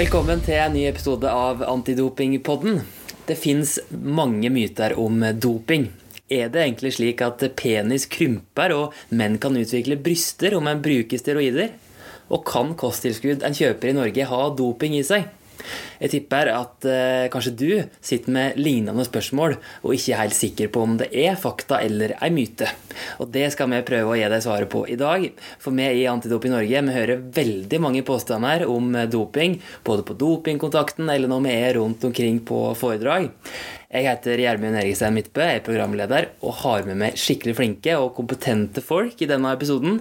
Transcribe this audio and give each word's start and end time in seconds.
Velkommen 0.00 0.40
til 0.40 0.56
en 0.56 0.72
ny 0.72 0.86
episode 0.88 1.28
av 1.28 1.60
Antidopingpodden. 1.68 2.78
Det 3.28 3.34
fins 3.36 3.74
mange 3.90 4.48
myter 4.48 4.94
om 4.96 5.18
doping. 5.36 5.90
Er 6.32 6.48
det 6.48 6.62
egentlig 6.62 6.94
slik 6.96 7.20
at 7.20 7.44
penis 7.58 8.06
krymper 8.08 8.72
og 8.72 8.96
menn 9.12 9.36
kan 9.42 9.58
utvikle 9.60 9.98
bryster 10.00 10.56
om 10.56 10.70
en 10.72 10.80
bruker 10.80 11.20
steroider? 11.20 11.74
Og 12.32 12.46
kan 12.48 12.72
kosttilskudd 12.80 13.44
en 13.44 13.58
kjøper 13.58 13.90
i 13.90 13.96
Norge 13.98 14.28
ha 14.30 14.40
doping 14.56 14.96
i 14.96 15.04
seg? 15.04 15.28
Jeg 16.00 16.12
tipper 16.14 16.50
at 16.54 16.86
eh, 16.88 17.28
kanskje 17.32 17.54
du 17.56 17.70
sitter 18.00 18.34
med 18.34 18.60
lignende 18.60 19.04
spørsmål 19.06 19.56
og 19.56 19.94
ikke 19.96 20.14
er 20.14 20.22
helt 20.24 20.36
sikker 20.36 20.70
på 20.72 20.84
om 20.86 20.96
det 21.00 21.10
er 21.12 21.38
fakta 21.40 21.80
eller 21.84 22.16
ei 22.20 22.30
myte. 22.34 22.68
Og 23.20 23.30
det 23.34 23.48
skal 23.54 23.70
vi 23.72 23.82
prøve 23.86 24.14
å 24.14 24.18
gi 24.18 24.28
deg 24.32 24.44
svaret 24.44 24.72
på 24.72 24.84
i 24.90 24.98
dag. 25.00 25.26
For 25.62 25.76
vi 25.76 25.88
i 26.02 26.06
Antidop 26.10 26.46
i 26.46 26.54
Norge 26.54 26.84
vi 26.90 26.96
hører 26.96 27.26
veldig 27.40 27.82
mange 27.82 28.04
påstander 28.06 28.66
om 28.70 28.94
doping, 29.10 29.58
både 29.86 30.06
på 30.06 30.16
Dopingkontakten 30.20 31.10
eller 31.12 31.30
når 31.30 31.44
vi 31.46 31.58
er 31.58 31.76
rundt 31.80 32.08
omkring 32.08 32.40
på 32.46 32.64
foredrag. 32.78 33.30
Jeg 33.90 34.06
heter 34.06 34.38
Gjermund 34.38 34.76
Erikstein 34.78 35.16
Midtbø, 35.16 35.42
jeg 35.42 35.58
er 35.58 35.64
programleder 35.66 36.28
og 36.46 36.52
har 36.60 36.84
med 36.86 36.94
meg 37.00 37.16
skikkelig 37.18 37.56
flinke 37.58 37.96
og 37.98 38.12
kompetente 38.14 38.84
folk 38.86 39.18
i 39.18 39.26
denne 39.26 39.50
episoden. 39.50 39.96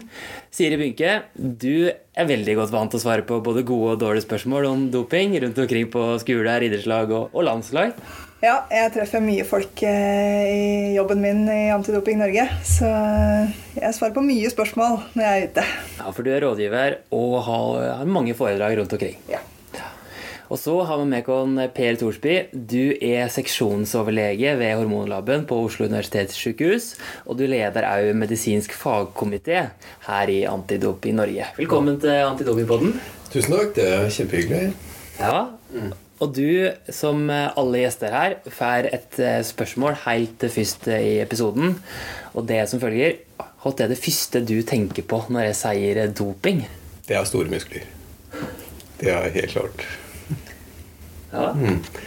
Siri 0.53 0.77
Bynke, 0.77 1.15
du 1.33 1.89
er 1.89 2.29
veldig 2.29 2.53
godt 2.59 2.75
vant 2.75 2.93
til 2.93 3.01
å 3.01 3.01
svare 3.01 3.25
på 3.25 3.39
både 3.41 3.65
gode 3.65 3.95
og 3.95 4.03
dårlige 4.05 4.27
spørsmål 4.27 4.69
om 4.69 4.85
doping 4.93 5.33
rundt 5.41 5.57
omkring 5.65 5.89
på 5.89 6.05
skoler, 6.21 6.67
idrettslag 6.69 7.09
og, 7.17 7.33
og 7.33 7.47
landslag. 7.49 7.97
Ja, 8.45 8.59
jeg 8.69 8.93
treffer 8.93 9.25
mye 9.25 9.49
folk 9.49 9.81
eh, 9.81 10.45
i 10.53 10.93
jobben 10.93 11.25
min 11.25 11.41
i 11.49 11.59
Antidoping 11.73 12.21
Norge. 12.21 12.45
Så 12.61 12.87
jeg 13.73 13.95
svarer 13.97 14.13
på 14.13 14.21
mye 14.21 14.53
spørsmål 14.53 14.99
når 15.17 15.25
jeg 15.25 15.33
er 15.33 15.49
ute. 15.49 15.69
Ja, 15.97 16.11
For 16.13 16.21
du 16.21 16.35
er 16.35 16.45
rådgiver 16.45 17.01
og 17.09 17.39
har, 17.49 17.87
har 18.03 18.17
mange 18.19 18.37
foredrag 18.37 18.77
rundt 18.77 18.93
omkring. 18.93 19.17
Ja. 19.33 19.41
Og 20.49 20.57
så 20.57 20.73
har 20.81 20.97
vi 20.97 21.05
med 21.11 21.27
oss 21.29 21.73
Per 21.75 21.97
Thorsby. 22.01 22.35
Du 22.51 22.95
er 23.05 23.29
seksjonsoverlege 23.29 24.55
ved 24.57 24.79
Hormonlaben 24.79 25.45
på 25.45 25.59
Oslo 25.67 25.85
universitetssykehus. 25.85 26.95
Og 27.29 27.37
du 27.37 27.45
leder 27.45 27.85
òg 27.85 28.15
medisinsk 28.17 28.73
fagkomité 28.73 29.67
her 30.07 30.33
i 30.33 30.39
Antidoping 30.49 31.19
Norge. 31.21 31.51
Velkommen 31.59 32.01
til 32.01 32.25
Antidopingpodden. 32.31 32.97
Tusen 33.29 33.53
takk. 33.59 33.75
Det 33.77 33.85
er 33.93 34.09
kjempehyggelig. 34.17 34.73
Ja, 35.19 35.45
og 36.19 36.33
du, 36.33 36.49
som 36.89 37.29
alle 37.29 37.85
gjester 37.85 38.17
her, 38.17 38.39
får 38.49 38.89
et 38.89 39.21
eh, 39.21 39.39
spørsmål 39.45 40.01
helt 40.07 40.49
først 40.49 40.89
i 40.97 41.19
episoden. 41.21 41.77
Og 42.33 42.49
det 42.49 42.63
som 42.71 42.81
følger 42.81 43.21
Hva 43.61 43.75
er 43.75 43.91
det 43.91 44.01
første 44.01 44.41
du 44.47 44.57
tenker 44.63 45.05
på 45.05 45.21
når 45.29 45.51
jeg 45.51 45.61
sier 45.61 46.03
doping? 46.15 46.65
Det 47.05 47.15
er 47.15 47.25
store 47.27 47.51
muskler. 47.51 47.85
Det 48.99 49.13
er 49.13 49.29
helt 49.35 49.53
klart. 49.53 49.89
Ja, 51.29 51.51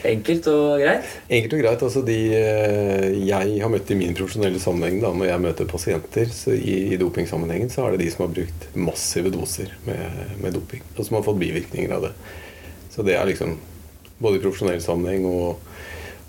Enkelt 0.08 0.46
og 0.50 0.80
greit? 0.82 1.10
Enkelt 1.30 1.52
og 1.54 1.60
greit. 1.62 1.82
altså 1.86 2.02
de 2.06 2.16
eh, 2.34 3.04
jeg 3.22 3.58
har 3.62 3.70
møtt 3.70 3.90
i 3.94 3.98
min 3.98 4.16
profesjonelle 4.18 4.58
sammenheng, 4.62 4.98
da, 5.02 5.12
når 5.14 5.28
jeg 5.30 5.44
møter 5.44 5.68
pasienter 5.70 6.32
så 6.34 6.56
i, 6.56 6.76
i 6.94 6.98
dopingsammenhengen, 6.98 7.70
så 7.70 7.86
er 7.86 7.94
det 7.94 8.02
de 8.02 8.10
som 8.14 8.24
har 8.26 8.32
brukt 8.34 8.66
massive 8.74 9.30
doser 9.34 9.70
med, 9.86 10.34
med 10.42 10.56
doping, 10.58 10.82
og 10.96 11.06
som 11.06 11.20
har 11.20 11.26
fått 11.28 11.38
bivirkninger 11.42 11.94
av 11.94 12.08
det. 12.08 12.12
Så 12.94 13.06
det 13.06 13.18
er 13.18 13.28
liksom 13.30 13.58
Både 14.22 14.38
i 14.38 14.40
profesjonell 14.44 14.78
sammenheng 14.78 15.24
og, 15.26 15.56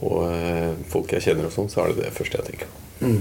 og 0.02 0.24
eh, 0.26 0.72
folk 0.90 1.12
jeg 1.14 1.22
kjenner, 1.28 1.46
og 1.46 1.54
sånn, 1.54 1.68
så 1.70 1.84
er 1.84 1.92
det 1.92 2.08
det 2.08 2.14
første 2.16 2.40
jeg 2.40 2.48
tenker 2.48 2.72
på. 2.72 3.12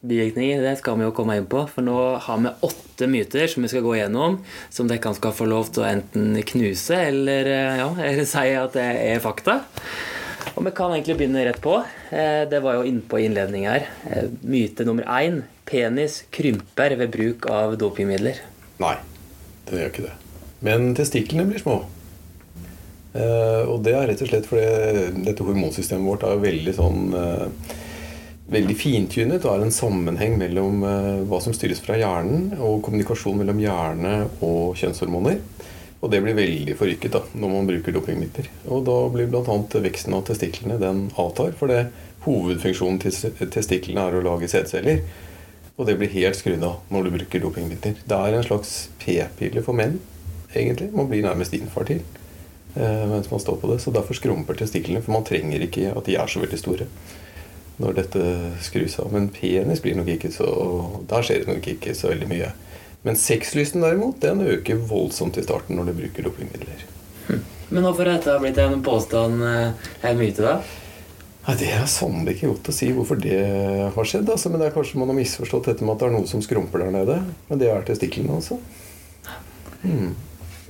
Bivirkninger 0.00 0.62
det 0.64 0.78
skal 0.80 0.96
vi 0.96 1.04
jo 1.04 1.12
komme 1.12 1.34
inn 1.36 1.48
på, 1.50 1.66
for 1.68 1.84
nå 1.84 1.94
har 2.24 2.38
vi 2.40 2.52
åtte 2.64 3.08
myter 3.10 3.50
som 3.52 3.66
vi 3.66 3.68
skal 3.68 3.82
gå 3.84 3.98
gjennom, 3.98 4.38
som 4.72 4.88
dere 4.88 5.12
skal 5.16 5.34
få 5.36 5.48
lov 5.50 5.68
til 5.74 5.84
å 5.84 5.90
enten 5.90 6.38
knuse 6.48 6.96
eller, 7.10 7.50
eh, 7.52 7.82
ja, 7.82 7.88
eller 8.08 8.28
si 8.28 8.46
at 8.56 8.78
det 8.78 8.86
er 9.10 9.20
fakta. 9.20 9.58
Og 10.54 10.64
vi 10.64 10.72
kan 10.72 10.94
egentlig 10.94 11.18
begynne 11.18 11.42
rett 11.44 11.60
på. 11.60 11.74
Eh, 12.16 12.46
Det 12.48 12.62
var 12.64 12.78
jo 12.78 12.86
innpå 12.88 13.20
innledning 13.20 13.66
her. 13.68 13.90
Eh, 14.08 14.32
Myte 14.40 14.86
nummer 14.88 15.04
én. 15.04 15.42
Penis 15.68 16.22
krymper 16.32 16.96
ved 16.96 17.12
bruk 17.12 17.44
av 17.52 17.76
dopingmidler. 17.78 18.40
Nei, 18.80 18.96
den 19.68 19.82
gjør 19.82 19.92
ikke 19.92 20.06
det. 20.08 20.14
Men 20.64 20.94
testiklene 20.96 21.44
blir 21.46 21.60
små. 21.60 21.76
Og 23.70 23.76
det 23.84 23.92
er 23.94 24.08
rett 24.08 24.20
og 24.22 24.28
slett 24.30 24.46
fordi 24.46 25.22
dette 25.26 25.42
hormonsystemet 25.42 26.06
vårt 26.06 26.24
er 26.26 26.42
veldig 26.42 26.74
sånn 26.76 27.00
Veldig 28.50 28.74
fintunet 28.74 29.44
og 29.44 29.52
har 29.52 29.62
en 29.62 29.74
sammenheng 29.74 30.34
mellom 30.40 30.82
eh, 30.82 31.20
hva 31.30 31.38
som 31.42 31.54
styres 31.54 31.82
fra 31.84 31.94
hjernen, 32.00 32.56
og 32.58 32.80
kommunikasjon 32.82 33.38
mellom 33.38 33.60
hjerne 33.62 34.14
og 34.42 34.74
kjønnshormoner. 34.80 35.38
Og 36.00 36.10
det 36.10 36.22
blir 36.24 36.34
veldig 36.34 36.74
forrykket 36.80 37.14
da, 37.14 37.20
når 37.36 37.52
man 37.52 37.68
bruker 37.68 37.94
dopingmidler. 37.94 38.48
Og 38.72 38.82
da 38.88 38.96
blir 39.12 39.28
bl.a. 39.30 39.56
veksten 39.84 40.16
av 40.16 40.24
testiklene 40.26 40.80
den 40.80 41.04
avtar. 41.20 41.52
For 41.60 41.70
det 41.70 41.90
hovedfunksjonen 42.24 42.98
til 43.04 43.50
testiklene 43.52 44.08
er 44.08 44.18
å 44.18 44.24
lage 44.24 44.48
sædceller. 44.50 45.04
Og 45.76 45.86
det 45.86 45.98
blir 46.00 46.10
helt 46.16 46.40
skrudd 46.40 46.64
av 46.66 46.80
når 46.92 47.06
du 47.06 47.14
bruker 47.20 47.44
dopingmidler. 47.44 48.00
Det 48.02 48.16
er 48.18 48.36
en 48.36 48.48
slags 48.48 48.74
p-pille 49.04 49.62
for 49.64 49.76
menn, 49.76 50.00
egentlig. 50.50 50.90
Man 50.96 51.08
blir 51.12 51.22
nærmest 51.28 51.54
infertil 51.56 52.02
eh, 52.74 53.06
mens 53.12 53.30
man 53.30 53.44
står 53.44 53.60
på 53.62 53.70
det. 53.70 53.78
Så 53.84 53.94
derfor 53.94 54.18
skrumper 54.18 54.58
testiklene, 54.58 55.04
for 55.04 55.14
man 55.20 55.28
trenger 55.28 55.68
ikke 55.68 55.92
at 55.94 56.08
de 56.08 56.18
er 56.18 56.32
så 56.32 56.42
veldig 56.42 56.64
store 56.64 56.88
når 57.80 57.96
dette 57.96 58.24
skrus 58.64 58.98
av. 59.02 59.10
Men 59.14 59.30
penis 59.34 59.82
blir 59.82 59.96
nok 59.98 60.10
ikke 60.14 60.32
så 60.34 60.48
Der 61.10 61.24
skjer 61.26 61.44
det 61.44 61.54
nok 61.54 61.70
ikke 61.74 61.94
så 61.96 62.12
veldig 62.12 62.28
mye. 62.30 62.50
Men 63.06 63.16
sexlysten 63.16 63.80
derimot, 63.80 64.20
den 64.20 64.44
øker 64.44 64.82
voldsomt 64.90 65.38
i 65.40 65.44
starten 65.46 65.78
når 65.78 65.88
du 65.88 65.96
bruker 66.02 66.26
dopingmidler. 66.28 66.84
Men 67.70 67.86
hvorfor 67.86 68.04
har 68.04 68.18
dette 68.18 68.36
blitt 68.42 68.58
en 68.60 68.82
påstand, 68.84 69.40
her 69.40 70.10
en 70.10 70.20
myte, 70.20 70.44
da? 70.44 70.58
Nei, 71.46 71.56
Det 71.56 71.70
er 71.72 71.86
sannelig 71.88 72.36
ikke 72.36 72.50
godt 72.52 72.68
å 72.68 72.74
si 72.74 72.90
hvorfor 72.92 73.20
det 73.20 73.38
har 73.94 74.08
skjedd. 74.08 74.28
Altså. 74.28 74.50
Men 74.52 74.60
det 74.60 74.68
er 74.68 74.74
kanskje 74.76 75.00
man 75.00 75.10
har 75.10 75.16
misforstått 75.16 75.70
dette 75.70 75.86
med 75.86 75.94
at 75.94 76.02
det 76.02 76.10
er 76.10 76.16
noe 76.18 76.28
som 76.28 76.42
skrumper 76.44 76.84
der 76.84 76.92
nede. 76.94 77.16
Men 77.48 77.62
det 77.62 77.70
er 77.72 77.86
testiklene, 77.88 78.36
altså. 78.36 78.60
Hmm. 79.80 80.12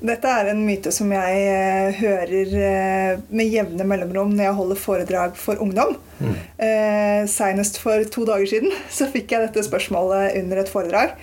Dette 0.01 0.33
er 0.33 0.49
en 0.49 0.63
myte 0.65 0.93
som 0.95 1.11
jeg 1.13 1.41
eh, 1.45 1.99
hører 2.01 2.55
eh, 2.57 3.23
med 3.29 3.53
jevne 3.53 3.85
mellomrom 3.85 4.33
når 4.33 4.47
jeg 4.47 4.57
holder 4.57 4.81
foredrag 4.81 5.37
for 5.37 5.61
ungdom. 5.61 5.97
Mm. 6.21 6.35
Eh, 6.65 7.23
Senest 7.29 7.77
for 7.83 8.05
to 8.09 8.25
dager 8.29 8.49
siden 8.49 8.73
så 8.97 9.09
fikk 9.13 9.35
jeg 9.35 9.45
dette 9.45 9.65
spørsmålet 9.67 10.39
under 10.41 10.63
et 10.63 10.73
foredrag. 10.73 11.17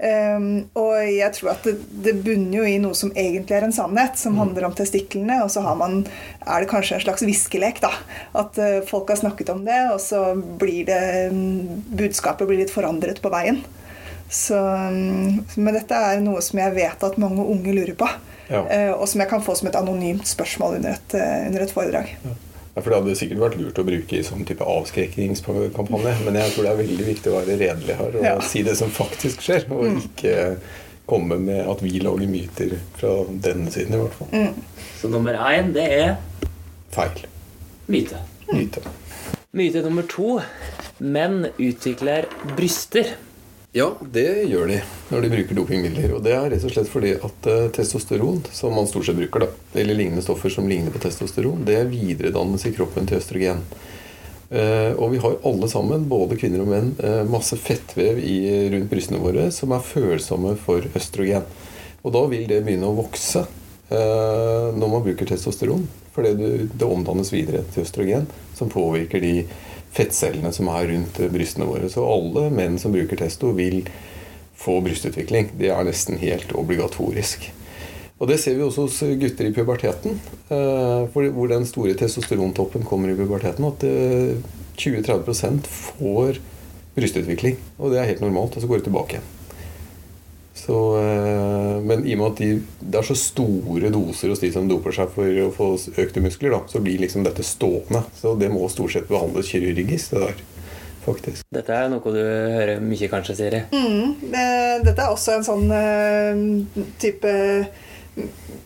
Um, 0.00 0.70
og 0.80 0.94
jeg 1.04 1.28
tror 1.36 1.50
at 1.52 1.66
det, 1.66 1.74
det 2.06 2.14
bunner 2.24 2.62
jo 2.62 2.62
i 2.64 2.78
noe 2.80 2.96
som 2.96 3.10
egentlig 3.12 3.58
er 3.58 3.66
en 3.66 3.74
sannhet, 3.74 4.16
som 4.16 4.38
handler 4.40 4.64
om 4.70 4.76
testiklene. 4.78 5.42
Og 5.44 5.50
så 5.52 5.64
har 5.66 5.76
man, 5.76 5.98
er 6.40 6.62
det 6.62 6.70
kanskje 6.70 6.96
en 6.96 7.04
slags 7.04 7.26
viskelek. 7.26 7.82
da, 7.84 7.92
At 8.40 8.56
uh, 8.62 8.78
folk 8.88 9.12
har 9.12 9.20
snakket 9.20 9.52
om 9.52 9.66
det, 9.66 9.82
og 9.92 10.00
så 10.00 10.30
blir 10.38 10.86
det 10.88 11.02
um, 11.34 11.82
budskapet 11.98 12.48
blir 12.48 12.62
litt 12.62 12.72
forandret 12.72 13.20
på 13.20 13.34
veien. 13.34 13.60
Så, 14.30 14.54
mm, 14.54 15.40
men 15.58 15.74
dette 15.74 15.96
er 15.96 16.20
noe 16.22 16.40
som 16.44 16.60
jeg 16.62 16.74
vet 16.76 17.02
at 17.02 17.16
mange 17.18 17.42
unge 17.42 17.72
lurer 17.74 17.96
på. 17.98 18.06
Ja. 18.50 18.64
eh, 18.70 18.92
Og 18.94 19.08
som 19.08 19.20
jeg 19.22 19.28
kan 19.30 19.42
få 19.42 19.56
som 19.58 19.68
et 19.68 19.76
anonymt 19.78 20.26
spørsmål 20.26 20.76
under 20.78 20.90
et, 20.96 21.14
eh, 21.14 21.46
under 21.48 21.62
et 21.66 21.70
foredrag. 21.74 22.12
Ja, 22.24 22.80
for 22.82 22.90
Det 22.90 22.98
hadde 23.00 23.16
sikkert 23.18 23.38
vært 23.42 23.58
lurt 23.58 23.78
å 23.82 23.84
bruke 23.86 24.12
i 24.18 24.22
sånn 24.22 24.44
type 24.46 24.62
avskrekkingskampanje. 24.66 26.14
Men 26.24 26.34
jeg 26.38 26.52
tror 26.54 26.62
det 26.62 26.70
er 26.72 26.82
veldig 26.84 27.06
viktig 27.06 27.32
å 27.32 27.40
være 27.40 27.58
redelig 27.58 27.96
her 27.98 28.16
og 28.16 28.22
Ja. 28.24 28.38
si 28.40 28.62
det 28.62 28.76
som 28.78 28.90
faktisk 28.90 29.40
skjer. 29.42 29.66
Og 29.70 29.98
ikke 30.02 30.56
komme 31.06 31.38
med 31.40 31.66
at 31.68 31.80
vi 31.82 31.98
lager 31.98 32.26
myter 32.30 32.78
fra 32.96 33.24
denne 33.26 33.70
siden, 33.70 33.94
i 33.94 33.98
hvert 33.98 34.14
fall. 34.14 34.54
Så 35.00 35.08
nummer 35.10 35.34
én, 35.34 35.72
det 35.72 35.88
er 35.90 36.16
Feil. 36.92 37.26
myte. 37.88 38.16
Myte. 38.52 38.80
Myte 39.52 39.82
nummer 39.82 40.02
to. 40.06 40.40
Menn 41.00 41.48
utvikler 41.58 42.26
bryster. 42.56 43.14
Ja, 43.72 43.92
det 44.12 44.48
gjør 44.50 44.66
de 44.66 44.80
når 45.12 45.22
de 45.22 45.28
bruker 45.30 45.54
dopingmidler. 45.54 46.16
Og 46.16 46.24
det 46.24 46.32
er 46.34 46.48
rett 46.50 46.64
og 46.66 46.72
slett 46.74 46.90
fordi 46.90 47.12
at 47.14 47.46
eh, 47.46 47.68
testosteron, 47.76 48.40
som 48.50 48.74
man 48.74 48.88
stort 48.90 49.06
sett 49.06 49.18
bruker, 49.18 49.44
da, 49.44 49.78
eller 49.78 49.94
lignende 49.94 50.24
stoffer 50.26 50.50
som 50.50 50.66
ligner 50.66 50.90
på 50.90 51.02
testosteron, 51.04 51.62
det 51.68 51.84
videredannes 51.92 52.66
i 52.66 52.72
kroppen 52.74 53.06
til 53.06 53.20
østrogen. 53.20 53.62
Eh, 54.50 54.90
og 54.96 55.14
vi 55.14 55.22
har 55.22 55.38
alle 55.46 55.70
sammen, 55.70 56.08
både 56.10 56.40
kvinner 56.40 56.64
og 56.64 56.72
menn, 56.72 56.90
eh, 56.98 57.22
masse 57.30 57.54
fettvev 57.62 58.18
rundt 58.74 58.90
brystene 58.90 59.22
våre 59.22 59.46
som 59.54 59.70
er 59.76 59.86
følsomme 59.86 60.56
for 60.58 60.90
østrogen. 60.98 61.46
Og 62.02 62.16
da 62.16 62.26
vil 62.26 62.50
det 62.50 62.64
begynne 62.66 62.90
å 62.90 62.98
vokse 62.98 63.46
når 63.90 64.86
man 64.86 65.02
bruker 65.02 65.26
testosteron. 65.26 65.80
Fordi 66.14 66.30
det 66.70 66.86
omdannes 66.86 67.32
videre 67.34 67.64
til 67.74 67.82
østrogen, 67.82 68.28
som 68.54 68.70
påvirker 68.70 69.18
de 69.18 69.32
fettcellene 69.94 70.52
som 70.54 70.70
er 70.72 70.90
rundt 70.92 71.20
eh, 71.20 71.30
brystene 71.32 71.68
våre. 71.68 71.90
Så 71.90 72.04
alle 72.06 72.48
menn 72.54 72.78
som 72.80 72.94
bruker 72.94 73.20
testo, 73.20 73.52
vil 73.56 73.82
få 74.60 74.80
brystutvikling. 74.84 75.54
Det 75.58 75.72
er 75.72 75.86
nesten 75.86 76.20
helt 76.20 76.52
obligatorisk. 76.58 77.48
Og 78.20 78.28
det 78.28 78.36
ser 78.42 78.58
vi 78.58 78.64
også 78.66 78.84
hos 78.84 79.00
gutter 79.22 79.48
i 79.48 79.54
puberteten. 79.56 80.20
eh, 80.50 81.32
hvor 81.32 81.48
den 81.48 81.66
store 81.66 81.94
testosterontoppen 81.96 82.84
kommer 82.84 83.08
i 83.08 83.16
puberteten. 83.16 83.64
At 83.64 83.84
eh, 83.88 84.36
20-30% 84.76 85.66
får 85.66 86.40
brystutvikling. 86.94 87.56
Og 87.78 87.92
det 87.92 88.00
er 88.00 88.10
helt 88.12 88.20
normalt. 88.20 88.56
Og 88.56 88.62
så 88.62 88.68
går 88.68 88.82
det 88.82 88.90
tilbake 88.90 89.16
igjen. 89.16 89.39
Så, 90.60 90.76
eh, 91.00 91.80
men 91.82 92.04
i 92.04 92.14
og 92.14 92.20
med 92.20 92.26
at 92.26 92.40
de, 92.42 92.50
det 92.80 93.00
er 93.00 93.06
så 93.08 93.16
store 93.16 93.90
doser 93.92 94.32
hos 94.32 94.42
de 94.42 94.50
som 94.52 94.68
doper 94.68 94.94
seg 94.94 95.12
for 95.14 95.42
å 95.44 95.50
få 95.56 95.72
økte 96.02 96.22
muskler, 96.24 96.52
da, 96.52 96.62
så 96.68 96.82
blir 96.84 97.00
liksom 97.00 97.24
dette 97.24 97.46
stående. 97.46 98.04
Så 98.20 98.34
det 98.40 98.50
må 98.52 98.68
stort 98.72 98.92
sett 98.96 99.08
behandles 99.08 99.48
kirurgisk, 99.52 100.16
det 100.16 100.26
der. 100.26 100.42
Faktisk. 101.00 101.46
Dette 101.48 101.72
er 101.72 101.86
noe 101.88 102.12
du 102.12 102.20
hører 102.20 102.82
mye, 102.84 103.08
kanskje, 103.08 103.38
Siri? 103.38 103.62
Mm, 103.72 104.18
dette 104.84 104.98
er 104.98 105.08
også 105.08 105.38
en 105.38 105.46
sånn 105.46 105.70
eh, 105.72 106.42
type 107.00 107.32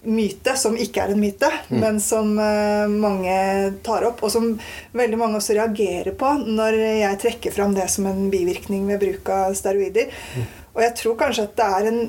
myte 0.04 0.56
som 0.58 0.74
ikke 0.80 1.04
er 1.04 1.14
en 1.14 1.20
myte, 1.20 1.48
men 1.70 2.00
som 2.02 2.34
eh, 2.42 2.90
mange 2.90 3.36
tar 3.86 4.08
opp, 4.08 4.24
og 4.26 4.34
som 4.34 4.50
veldig 4.98 5.20
mange 5.20 5.38
også 5.38 5.54
reagerer 5.60 6.16
på 6.18 6.32
når 6.42 6.80
jeg 6.80 7.22
trekker 7.22 7.54
fram 7.54 7.78
det 7.78 7.86
som 7.92 8.10
en 8.10 8.26
bivirkning 8.34 8.88
ved 8.90 9.00
bruk 9.04 9.30
av 9.30 9.54
steroider. 9.56 10.10
Og 10.74 10.82
jeg 10.82 10.94
tror 11.00 11.16
kanskje 11.20 11.48
at 11.48 11.56
det 11.60 11.70
er 11.78 11.90
en 11.92 12.04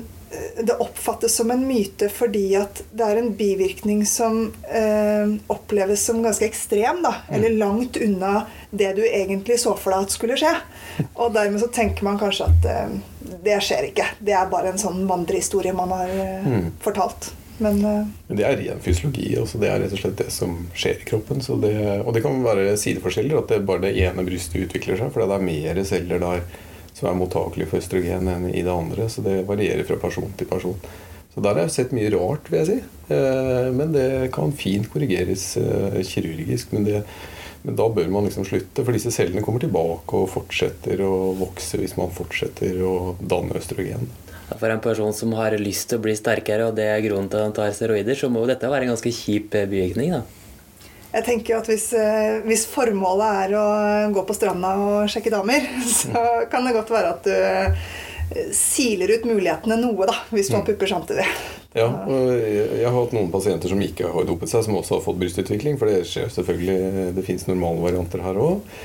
det 0.66 0.74
oppfattes 0.82 1.36
som 1.38 1.52
en 1.54 1.60
myte 1.68 2.08
fordi 2.12 2.56
at 2.58 2.80
det 2.98 3.04
er 3.06 3.20
en 3.20 3.28
bivirkning 3.38 4.00
som 4.10 4.40
eh, 4.68 5.30
oppleves 5.54 6.02
som 6.08 6.18
ganske 6.24 6.44
ekstrem. 6.44 6.98
Da, 7.04 7.12
eller 7.32 7.54
langt 7.56 7.96
unna 8.02 8.40
det 8.74 8.90
du 8.98 9.04
egentlig 9.06 9.60
så 9.62 9.76
for 9.78 9.94
deg 9.94 10.08
at 10.08 10.16
skulle 10.16 10.36
skje. 10.36 10.50
Og 11.14 11.30
dermed 11.32 11.62
så 11.62 11.70
tenker 11.72 12.04
man 12.04 12.18
kanskje 12.20 12.50
at 12.50 12.68
eh, 12.72 13.38
det 13.46 13.60
skjer 13.64 13.86
ikke. 13.92 14.08
Det 14.18 14.34
er 14.36 14.50
bare 14.50 14.74
en 14.74 14.82
sånn 14.82 15.06
vandrehistorie 15.08 15.72
man 15.78 15.94
har 15.94 16.10
eh, 16.10 16.44
Mm. 16.50 16.68
fortalt. 16.82 17.30
Men 17.62 17.78
eh, 17.86 18.02
Men 18.26 18.42
det 18.42 18.48
er 18.50 18.58
ren 18.64 18.82
fysiologi. 18.84 19.30
Altså 19.40 19.62
det 19.62 19.70
er 19.70 19.80
rett 19.86 19.94
og 19.94 20.02
slett 20.02 20.18
det 20.26 20.28
som 20.34 20.58
skjer 20.74 21.00
i 21.06 21.08
kroppen. 21.14 21.40
Så 21.40 21.56
det, 21.62 21.72
og 22.02 22.12
det 22.18 22.26
kan 22.26 22.42
være 22.44 22.74
sideforskjeller. 22.82 23.38
At 23.44 23.54
det 23.54 23.62
bare 23.70 23.86
det 23.86 23.94
ene 24.02 24.26
brystet 24.26 24.66
utvikler 24.66 24.98
seg. 25.00 25.14
For 25.14 25.22
det 25.22 25.38
er 25.38 25.50
mer 25.54 25.84
celler 25.86 26.18
der 26.26 26.42
som 26.96 27.10
er 27.10 27.18
mottakelige 27.18 27.68
for 27.70 27.82
østrogen 27.82 28.30
enn 28.32 28.48
i 28.48 28.62
det 28.64 28.72
andre. 28.72 29.08
Så 29.12 29.24
det 29.24 29.42
varierer 29.48 29.84
fra 29.88 29.98
person 30.00 30.32
til 30.38 30.48
person. 30.48 30.78
Så 31.34 31.42
der 31.44 31.58
har 31.58 31.66
jeg 31.66 31.74
sett 31.74 31.90
mye 31.92 32.08
rart, 32.14 32.46
vil 32.48 32.62
jeg 32.62 32.68
si. 32.70 32.76
Eh, 33.12 33.70
Men 33.76 33.92
det 33.92 34.32
kan 34.32 34.54
fint 34.56 34.88
korrigeres 34.88 35.50
eh, 35.60 35.98
kirurgisk. 36.08 36.72
Men, 36.72 36.86
det, 36.88 37.02
men 37.66 37.76
da 37.76 37.90
bør 37.92 38.08
man 38.08 38.24
liksom 38.24 38.46
slutte, 38.48 38.84
for 38.84 38.96
disse 38.96 39.12
cellene 39.12 39.44
kommer 39.44 39.60
tilbake 39.60 40.16
og 40.16 40.30
fortsetter 40.32 41.02
å 41.04 41.34
vokse 41.36 41.82
hvis 41.82 41.98
man 42.00 42.14
fortsetter 42.16 42.80
å 42.80 42.94
danne 43.20 43.60
østrogen. 43.60 44.08
For 44.46 44.70
en 44.70 44.80
person 44.80 45.12
som 45.12 45.34
har 45.36 45.58
lyst 45.60 45.90
til 45.90 45.98
å 45.98 46.06
bli 46.06 46.14
sterkere, 46.16 46.70
og 46.70 46.76
det 46.78 46.86
er 46.88 47.04
grunnen 47.04 47.28
til 47.28 47.42
at 47.42 47.48
han 47.50 47.56
tar 47.56 47.76
steroider, 47.76 48.16
så 48.16 48.30
må 48.32 48.44
jo 48.44 48.52
dette 48.54 48.70
være 48.70 48.86
en 48.86 48.94
ganske 48.94 49.12
kjip 49.12 49.58
eh, 49.58 49.68
bivirkning. 49.68 50.16
da. 50.16 50.24
Jeg 51.12 51.24
tenker 51.26 51.60
at 51.60 51.70
hvis, 51.70 51.90
eh, 51.96 52.40
hvis 52.46 52.66
formålet 52.70 53.44
er 53.44 53.54
å 53.58 53.66
gå 54.14 54.24
på 54.26 54.36
stranda 54.36 54.74
og 54.80 55.12
sjekke 55.12 55.32
damer, 55.32 55.68
så 56.00 56.26
kan 56.50 56.66
det 56.66 56.74
godt 56.76 56.92
være 56.92 57.14
at 57.14 57.28
du 57.28 57.36
eh, 57.36 58.50
siler 58.54 59.12
ut 59.14 59.28
mulighetene 59.28 59.78
noe, 59.80 60.08
da, 60.08 60.18
hvis 60.34 60.50
du 60.50 60.58
har 60.58 60.66
pupper 60.66 60.90
samtidig. 60.90 61.28
Ja, 61.76 61.86
og 61.86 62.30
jeg 62.32 62.84
har 62.86 62.94
hatt 62.96 63.14
noen 63.14 63.30
pasienter 63.32 63.70
som 63.70 63.80
ikke 63.84 64.08
har 64.12 64.26
dopet 64.28 64.50
seg, 64.50 64.64
som 64.64 64.78
også 64.78 64.96
har 64.96 65.04
fått 65.04 65.18
brystutvikling. 65.20 65.76
For 65.76 65.92
det 65.92 66.06
skjer 66.08 66.30
selvfølgelig, 66.32 67.10
det 67.18 67.24
fins 67.26 67.44
normale 67.50 67.84
varianter 67.84 68.24
her 68.24 68.40
òg. 68.40 68.76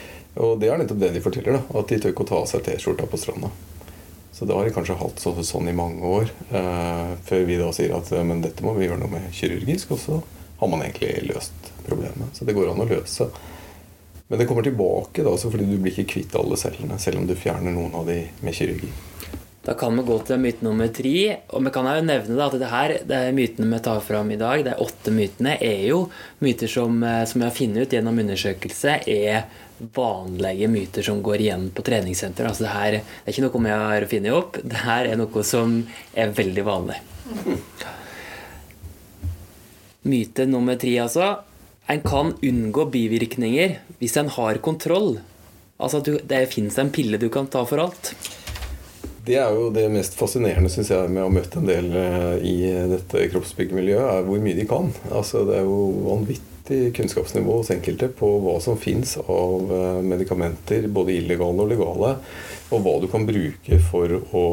Og 0.41 0.57
det 0.59 0.69
er 0.71 0.79
nettopp 0.79 0.99
det 0.99 1.13
de 1.15 1.23
forteller, 1.23 1.57
da, 1.57 1.79
at 1.79 1.91
de 1.91 1.99
tør 1.99 2.13
ikke 2.13 2.25
å 2.25 2.29
ta 2.29 2.41
av 2.41 2.49
seg 2.51 2.63
T-skjorta 2.67 3.07
på 3.07 3.19
stranda. 3.19 3.51
Så 4.35 4.47
det 4.47 4.55
har 4.55 4.67
de 4.67 4.75
kanskje 4.75 4.99
hatt 4.99 5.23
så, 5.23 5.33
sånn 5.45 5.71
i 5.71 5.75
mange 5.75 6.07
år, 6.07 6.31
eh, 6.55 7.15
før 7.27 7.43
vi 7.47 7.59
da 7.59 7.71
sier 7.75 7.95
at 7.97 8.11
eh, 8.15 8.23
men 8.27 8.43
dette 8.43 8.63
må 8.63 8.75
vi 8.77 8.87
gjøre 8.87 9.01
noe 9.03 9.11
med 9.11 9.27
kirurgisk, 9.35 9.91
og 9.95 9.99
så 10.01 10.21
har 10.61 10.71
man 10.71 10.83
egentlig 10.85 11.31
løst 11.31 11.70
problemet. 11.91 12.33
Så 12.33 12.47
det 12.47 12.55
går 12.57 12.71
an 12.71 12.81
å 12.81 12.89
løse. 12.89 13.29
Men 14.31 14.39
det 14.39 14.47
kommer 14.47 14.63
tilbake 14.63 15.25
da, 15.27 15.35
fordi 15.35 15.67
du 15.67 15.77
blir 15.77 15.91
ikke 15.91 16.13
kvitt 16.15 16.35
alle 16.39 16.57
cellene, 16.59 16.99
selv 17.03 17.19
om 17.19 17.27
du 17.27 17.35
fjerner 17.35 17.75
noen 17.75 17.95
av 17.99 18.07
de 18.07 18.21
med 18.39 18.55
kirurgi. 18.55 18.91
Da 19.61 19.75
kan 19.77 19.93
vi 19.93 20.03
gå 20.07 20.15
til 20.25 20.39
myte 20.41 20.65
nummer 20.65 20.87
tre. 20.89 21.17
Og 21.53 21.65
vi 21.65 21.73
kan 21.73 21.85
jo 21.85 22.05
nevne 22.05 22.45
at 22.47 22.55
det 22.57 22.69
her, 22.71 22.93
det 23.05 23.17
er 23.27 23.35
mytene 23.37 23.69
vi 23.69 23.81
tar 23.85 23.99
fram 24.01 24.31
i 24.33 24.39
dag, 24.41 24.63
de 24.65 24.77
åtte 24.81 25.13
mytene, 25.13 25.57
er 25.61 25.83
jo 25.91 26.05
myter 26.41 26.71
som, 26.71 26.95
eh, 27.03 27.25
som 27.29 27.43
jeg 27.43 27.51
har 27.51 27.57
funnet 27.59 27.85
ut 27.85 27.93
gjennom 27.93 28.23
undersøkelse, 28.23 28.95
er 29.05 29.43
vanlige 29.93 30.69
myter 30.69 31.05
som 31.05 31.21
går 31.25 31.45
igjen 31.45 31.69
på 31.75 31.85
treningssenter. 31.85 32.47
Altså 32.49 32.65
det, 32.65 32.73
her, 32.73 32.97
det 33.01 33.29
er 33.29 33.35
ikke 33.35 33.45
noe 33.45 33.63
vi 33.67 33.75
har 33.75 34.07
funnet 34.15 34.37
opp, 34.39 34.57
det 34.63 34.81
her 34.85 35.11
er 35.11 35.21
noe 35.21 35.45
som 35.45 35.77
er 36.15 36.33
veldig 36.39 36.65
vanlig. 36.65 36.97
Myte 40.09 40.49
nummer 40.49 40.81
tre, 40.81 40.97
altså. 41.03 41.31
En 41.91 42.01
kan 42.01 42.33
unngå 42.41 42.85
bivirkninger 42.93 43.73
hvis 43.99 44.13
en 44.21 44.29
har 44.31 44.61
kontroll. 44.63 45.17
Altså 45.81 45.99
at 45.99 46.07
du, 46.07 46.13
det 46.23 46.45
fins 46.53 46.77
en 46.79 46.91
pille 46.93 47.19
du 47.19 47.27
kan 47.33 47.49
ta 47.51 47.65
for 47.67 47.83
alt. 47.83 48.13
Det 49.25 49.35
er 49.37 49.51
jo 49.53 49.67
det 49.75 49.83
mest 49.93 50.15
fascinerende 50.17 50.71
synes 50.71 50.89
jeg, 50.93 51.09
med 51.11 51.21
å 51.21 51.27
ha 51.27 51.33
møtt 51.35 51.57
en 51.59 51.67
del 51.67 51.89
eh, 51.93 52.45
i 52.47 52.55
dette 52.93 53.27
kroppsbyggemiljøet, 53.33 54.07
er 54.15 54.23
hvor 54.25 54.39
mye 54.41 54.57
de 54.57 54.65
kan. 54.69 54.87
Altså, 55.11 55.43
det 55.49 55.59
er 55.59 55.67
jo 55.67 55.81
vanvittig 56.07 56.79
kunnskapsnivå 56.97 57.59
hos 57.59 57.73
enkelte 57.75 58.09
på 58.17 58.31
hva 58.45 58.55
som 58.63 58.79
fins 58.81 59.17
av 59.21 59.75
eh, 59.75 59.99
medikamenter, 60.13 60.87
både 60.89 61.19
illegale 61.19 61.65
og 61.65 61.69
legale, 61.69 62.15
og 62.71 62.81
hva 62.85 62.95
du 63.03 63.09
kan 63.11 63.27
bruke 63.27 63.81
for 63.91 64.15
å 64.31 64.45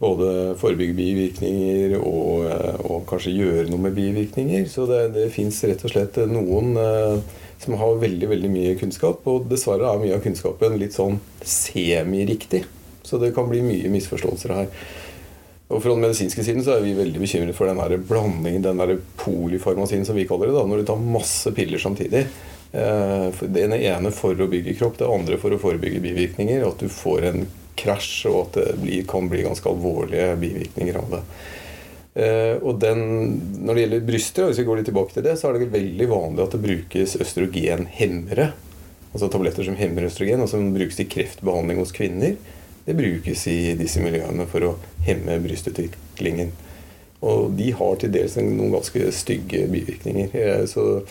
både 0.00 0.56
forebygge 0.60 0.96
bivirkninger 0.96 1.98
og, 1.98 2.46
eh, 2.48 2.80
og 2.88 3.04
kanskje 3.10 3.36
gjøre 3.36 3.68
noe 3.68 3.84
med 3.84 3.96
bivirkninger. 3.98 4.64
Så 4.70 4.86
det, 4.88 5.02
det 5.16 5.28
fins 5.34 5.60
rett 5.68 5.84
og 5.84 5.92
slett 5.92 6.16
noen 6.30 6.72
eh, 6.80 7.38
som 7.60 7.76
har 7.76 8.00
veldig 8.00 8.30
veldig 8.30 8.50
mye 8.52 8.76
kunnskap, 8.80 9.26
og 9.28 9.50
dessverre 9.50 9.90
er 9.90 10.00
mye 10.00 10.16
av 10.16 10.24
kunnskapen 10.24 10.78
litt 10.80 10.96
sånn 10.96 11.20
semiriktig. 11.44 12.64
Så 13.04 13.20
det 13.20 13.34
kan 13.36 13.50
bli 13.50 13.60
mye 13.64 13.92
misforståelser 13.92 14.56
her. 14.56 14.70
Og 15.70 15.82
Fra 15.84 15.92
den 15.92 16.02
medisinske 16.02 16.42
siden 16.42 16.64
så 16.66 16.78
er 16.78 16.82
vi 16.82 16.96
veldig 16.98 17.20
bekymret 17.22 17.54
for 17.54 17.68
den 17.68 17.78
der 17.78 18.00
blandingen, 18.02 18.64
den 18.64 18.80
der 18.80 18.96
polyfarmasien 19.20 20.06
som 20.08 20.16
vi 20.18 20.26
kaller 20.26 20.50
det. 20.50 20.56
da, 20.56 20.64
Når 20.66 20.80
du 20.80 20.88
tar 20.88 21.04
masse 21.04 21.52
piller 21.54 21.78
samtidig. 21.78 22.24
Eh, 22.72 23.28
Det 23.40 23.68
ene 23.68 24.10
for 24.10 24.34
å 24.34 24.48
bygge 24.50 24.78
kropp, 24.78 24.98
det 24.98 25.06
andre 25.06 25.38
for 25.38 25.52
å 25.52 25.60
forebygge 25.60 26.02
bivirkninger. 26.02 26.66
At 26.66 26.78
du 26.78 26.88
får 26.88 27.28
en 27.28 27.46
krasj, 27.80 28.28
og 28.30 28.38
at 28.42 28.60
det 28.60 28.76
blir, 28.82 29.02
kan 29.08 29.28
bli 29.30 29.42
ganske 29.46 29.68
alvorlige 29.70 30.36
bivirkninger 30.40 31.00
av 31.00 31.16
det. 31.16 31.24
Uh, 32.10 32.56
og 32.66 32.80
den, 32.82 33.02
Når 33.62 33.76
det 33.76 33.82
gjelder 33.84 34.08
bryster, 34.08 34.48
hvis 34.48 34.58
vi 34.60 34.66
går 34.66 34.80
litt 34.80 34.88
tilbake 34.90 35.14
til 35.14 35.24
det, 35.24 35.36
så 35.38 35.48
er 35.48 35.56
det 35.58 35.70
veldig 35.72 36.08
vanlig 36.10 36.44
at 36.44 36.56
det 36.56 36.64
brukes 36.64 37.16
østrogenhemmere. 37.22 38.50
Altså 39.10 39.28
tabletter 39.30 39.66
som 39.66 39.78
hemmer 39.78 40.06
østrogen, 40.06 40.42
og 40.42 40.50
som 40.50 40.72
brukes 40.74 41.00
i 41.02 41.08
kreftbehandling 41.10 41.80
hos 41.82 41.94
kvinner. 41.94 42.34
Det 42.86 42.96
brukes 42.98 43.46
i 43.50 43.74
disse 43.78 44.02
miljøene 44.02 44.46
for 44.50 44.66
å 44.66 44.76
hemme 45.06 45.38
brystutviklingen. 45.44 46.52
Og 47.26 47.52
de 47.58 47.68
har 47.76 47.98
til 48.00 48.12
dels 48.14 48.36
noen 48.40 48.72
ganske 48.72 49.10
stygge 49.12 49.66
bivirkninger. 49.70 50.32
Eh, 50.32 50.64
Så 50.66 51.02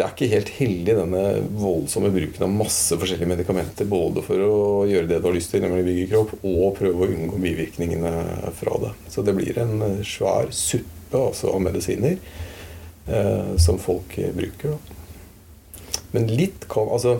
det 0.00 0.06
er 0.06 0.14
ikke 0.14 0.32
helt 0.32 0.50
heldig 0.56 0.92
denne 0.96 1.22
voldsomme 1.60 2.08
bruken 2.14 2.44
av 2.46 2.52
masse 2.54 2.96
forskjellige 2.96 3.28
medikamenter. 3.28 3.84
Både 3.90 4.22
for 4.24 4.40
å 4.40 4.60
gjøre 4.88 5.10
det 5.10 5.18
du 5.20 5.26
har 5.28 5.34
lyst 5.36 5.52
til, 5.52 5.60
nemlig 5.60 5.84
bygge 5.84 6.06
kropp, 6.08 6.32
og 6.40 6.70
prøve 6.78 7.04
å 7.04 7.08
unngå 7.10 7.40
bivirkningene 7.42 8.12
fra 8.56 8.78
det. 8.80 8.94
Så 9.12 9.20
det 9.26 9.34
blir 9.36 9.60
en 9.60 9.84
svær 10.00 10.48
suppe 10.56 11.20
altså, 11.20 11.50
av 11.52 11.60
medisiner 11.66 12.16
eh, 12.16 13.52
som 13.60 13.76
folk 13.82 14.16
bruker. 14.38 14.72
Da. 14.72 16.00
Men 16.16 16.32
litt 16.32 16.64
kan 16.72 16.88
Altså, 16.88 17.18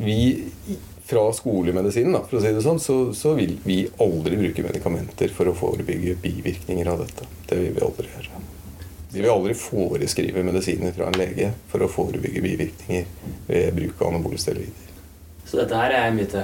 vi 0.00 0.40
fra 1.06 1.28
skolemedisinen, 1.36 2.16
da, 2.16 2.24
for 2.24 2.40
å 2.40 2.42
si 2.46 2.56
det 2.56 2.64
sånn, 2.64 2.80
så, 2.82 2.96
så 3.14 3.36
vil 3.36 3.58
vi 3.68 3.82
aldri 4.00 4.40
bruke 4.40 4.64
medikamenter 4.64 5.28
for 5.36 5.52
å 5.52 5.54
forebygge 5.60 6.16
bivirkninger 6.24 6.88
av 6.88 7.04
dette. 7.04 7.28
Det 7.46 7.60
vil 7.60 7.76
vi 7.76 7.84
aldri 7.84 8.10
gjøre. 8.16 8.35
Vi 9.16 9.22
vil 9.22 9.32
aldri 9.32 9.54
foreskrive 9.56 10.42
medisiner 10.44 10.92
fra 10.92 11.06
en 11.08 11.16
lege 11.16 11.48
for 11.70 11.80
å 11.80 11.88
forebygge 11.88 12.42
bivirkninger 12.44 13.06
ved 13.46 13.70
bruk 13.78 14.02
av 14.02 14.10
anabole 14.10 14.36
steroider. 14.36 14.90
Så 15.46 15.56
dette 15.56 15.78
her 15.78 15.94
er 15.96 16.08
en 16.10 16.18
myte. 16.18 16.42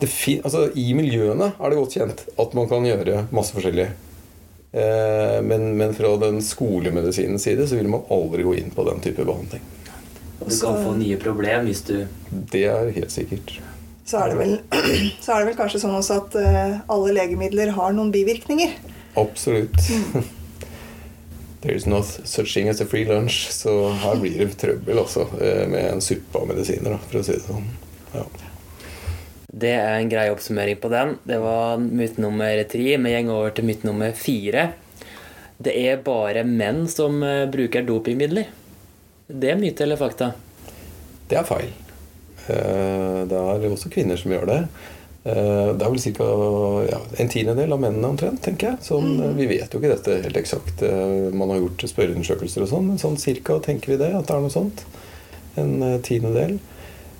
Det 0.00 0.08
fin 0.10 0.42
altså, 0.42 0.64
I 0.74 0.88
miljøene 0.98 1.52
er 1.54 1.70
det 1.70 1.78
godt 1.78 1.94
kjent 1.94 2.24
at 2.34 2.56
man 2.58 2.66
kan 2.72 2.84
gjøre 2.88 3.28
masse 3.30 3.54
forskjellig. 3.54 3.86
Eh, 4.74 5.36
men, 5.46 5.68
men 5.78 5.94
fra 5.94 6.10
den 6.24 6.42
skolemedisinens 6.42 7.46
side 7.46 7.68
så 7.70 7.78
vil 7.78 7.92
man 7.92 8.02
aldri 8.10 8.42
gå 8.48 8.56
inn 8.58 8.74
på 8.74 8.84
den 8.90 8.98
type 9.04 9.22
behandling. 9.22 9.62
Du 10.40 10.50
kan 10.50 10.82
få 10.82 10.96
nye 10.98 11.16
problem 11.22 11.70
hvis 11.70 11.86
du 11.86 11.94
Det 12.52 12.66
er 12.68 12.90
helt 12.98 13.14
sikkert. 13.14 13.54
Så 14.06 14.18
er, 14.18 14.34
det 14.34 14.40
vel, 14.42 14.58
så 15.22 15.36
er 15.36 15.44
det 15.44 15.52
vel 15.52 15.60
kanskje 15.62 15.84
sånn 15.86 15.94
også 15.94 16.18
at 16.24 16.40
eh, 16.42 16.74
alle 16.90 17.14
legemidler 17.14 17.70
har 17.78 17.94
noen 17.94 18.10
bivirkninger. 18.14 18.74
Absolutt. 19.16 19.78
There 21.66 21.74
is 21.74 21.86
no 21.86 22.02
such 22.02 22.54
thing 22.54 22.68
as 22.68 22.80
a 22.80 22.86
free 22.86 23.04
lunch. 23.04 23.48
Så 23.50 23.88
her 23.90 24.20
blir 24.22 24.38
det 24.38 24.54
trøbbel 24.60 25.00
også, 25.02 25.24
eh, 25.42 25.64
med 25.66 25.88
en 25.96 26.00
suppe 26.00 26.38
av 26.38 26.46
medisiner, 26.46 26.94
for 27.08 27.18
å 27.18 27.24
si 27.26 27.32
det 27.32 27.42
sånn. 27.42 27.64
Ja. 28.14 28.22
Det 29.50 29.72
er 29.74 29.96
en 29.96 30.08
grei 30.12 30.28
oppsummering 30.30 30.78
på 30.78 30.90
den. 30.92 31.18
Det 31.26 31.40
var 31.42 31.78
myte 31.82 32.22
nummer 32.22 32.62
tre. 32.70 32.96
Vi 32.96 33.22
går 33.26 33.34
over 33.34 33.50
til 33.50 33.66
myte 33.66 33.88
nummer 33.88 34.12
fire. 34.14 34.68
Det 35.58 35.74
er 35.74 35.96
bare 36.06 36.44
menn 36.44 36.86
som 36.86 37.18
eh, 37.24 37.46
bruker 37.50 37.82
dopingmidler. 37.82 38.46
Det 39.26 39.50
er 39.50 39.58
myte 39.58 39.82
eller 39.82 39.98
fakta? 39.98 40.34
Det 41.26 41.40
er 41.40 41.48
feil. 41.50 41.72
Eh, 42.46 43.26
Det 43.26 43.34
er 43.42 43.66
også 43.72 43.90
kvinner 43.90 44.16
som 44.16 44.30
gjør 44.30 44.46
det. 44.46 44.60
Eh, 45.26 45.70
det 45.74 45.82
er 45.82 45.90
vel 45.90 46.14
ca. 46.14 46.26
Ja, 46.86 47.00
en 47.18 47.30
tiendedel 47.32 47.74
av 47.74 47.82
mennene 47.82 48.12
omtrent, 48.12 48.38
tenker 48.44 48.70
jeg. 48.70 48.82
Sånn, 48.86 49.16
mm. 49.18 49.34
Vi 49.40 49.48
vet 49.50 49.72
jo 49.72 49.80
ikke 49.80 49.94
dette 49.96 50.20
helt 50.22 50.38
eksakt. 50.38 50.84
Eh, 50.86 51.32
man 51.34 51.50
har 51.50 51.64
gjort 51.64 51.86
spørreundersøkelser 51.90 52.62
og 52.62 52.70
sånn, 52.70 52.86
men 52.92 53.02
sånn 53.02 53.18
cirka 53.18 53.58
tenker 53.64 53.94
vi 53.94 54.00
det. 54.04 54.12
At 54.14 54.28
det 54.28 54.36
er 54.36 54.44
noe 54.44 54.54
sånt. 54.54 54.84
En 55.58 55.74
eh, 55.82 56.00
tiendedel. 56.06 56.58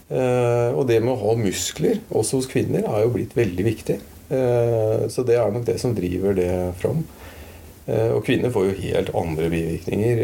Og 0.06 0.84
det 0.86 1.00
med 1.02 1.10
å 1.10 1.18
ha 1.18 1.32
muskler, 1.34 1.96
også 2.14 2.38
hos 2.38 2.46
kvinner, 2.46 2.84
er 2.86 3.00
jo 3.02 3.08
blitt 3.16 3.32
veldig 3.34 3.64
viktig. 3.66 3.96
Så 5.10 5.24
det 5.26 5.34
er 5.34 5.50
nok 5.50 5.64
det 5.66 5.80
som 5.82 5.96
driver 5.96 6.36
det 6.38 6.50
fram. 6.78 7.00
Og 7.90 8.20
kvinner 8.22 8.52
får 8.54 8.68
jo 8.68 8.76
helt 8.84 9.10
andre 9.18 9.48
bivirkninger 9.50 10.22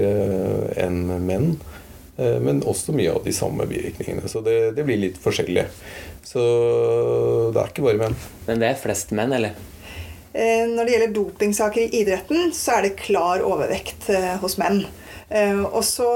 enn 0.85 1.01
menn. 1.27 1.49
Men 2.17 2.59
også 2.69 2.93
mye 2.93 3.15
av 3.15 3.23
de 3.25 3.33
samme 3.33 3.65
bivirkningene. 3.67 4.29
Så 4.29 4.43
det, 4.45 4.75
det 4.77 4.85
blir 4.85 4.99
litt 5.01 5.17
forskjellig. 5.19 5.65
Så 6.29 6.43
det 7.55 7.61
er 7.63 7.71
ikke 7.73 7.87
bare 7.87 8.03
menn. 8.03 8.17
Men 8.47 8.61
det 8.61 8.69
er 8.69 8.83
flest 8.83 9.15
menn, 9.17 9.33
eller? 9.33 9.57
Eh, 10.33 10.65
når 10.69 10.85
det 10.85 10.93
gjelder 10.95 11.15
dopingsaker 11.15 11.83
i 11.85 12.01
idretten, 12.01 12.53
så 12.57 12.79
er 12.79 12.87
det 12.87 12.99
klar 13.01 13.45
overvekt 13.45 14.09
eh, 14.13 14.35
hos 14.41 14.57
menn. 14.61 14.81
Eh, 15.29 15.61
og 15.61 15.83
så 15.85 16.09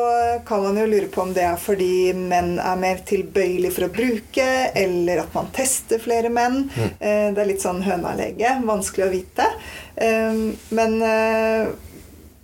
kan 0.48 0.62
man 0.64 0.78
jo 0.80 0.86
lure 0.88 1.10
på 1.12 1.20
om 1.24 1.34
det 1.36 1.44
er 1.44 1.60
fordi 1.60 2.14
menn 2.16 2.56
er 2.56 2.80
mer 2.80 3.02
tilbøyelig 3.08 3.74
for 3.76 3.88
å 3.88 3.92
bruke, 3.92 4.46
eller 4.72 5.20
at 5.24 5.36
man 5.36 5.50
tester 5.56 6.00
flere 6.00 6.32
menn. 6.32 6.64
Mm. 6.72 6.94
Det 7.36 7.42
er 7.42 7.50
litt 7.50 7.64
sånn 7.64 7.84
høna 7.84 8.14
og 8.16 8.46
Vanskelig 8.66 9.06
å 9.06 9.12
vite. 9.12 9.50
Men 10.76 10.98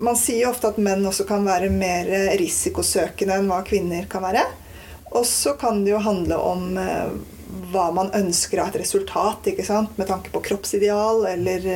man 0.02 0.18
sier 0.18 0.44
jo 0.44 0.50
ofte 0.50 0.72
at 0.72 0.80
menn 0.82 1.06
også 1.08 1.26
kan 1.28 1.46
være 1.46 1.70
mer 1.72 2.10
risikosøkende 2.40 3.38
enn 3.38 3.50
hva 3.50 3.62
kvinner 3.66 4.08
kan 4.10 4.24
være. 4.24 4.44
Og 5.12 5.26
så 5.28 5.54
kan 5.60 5.84
det 5.84 5.92
jo 5.92 6.02
handle 6.02 6.38
om 6.40 6.76
hva 7.72 7.86
man 7.92 8.10
ønsker 8.16 8.62
av 8.62 8.70
et 8.72 8.80
resultat, 8.80 9.46
med 9.96 10.08
tanke 10.08 10.32
på 10.32 10.40
kroppsideal 10.46 11.26
eller, 11.28 11.66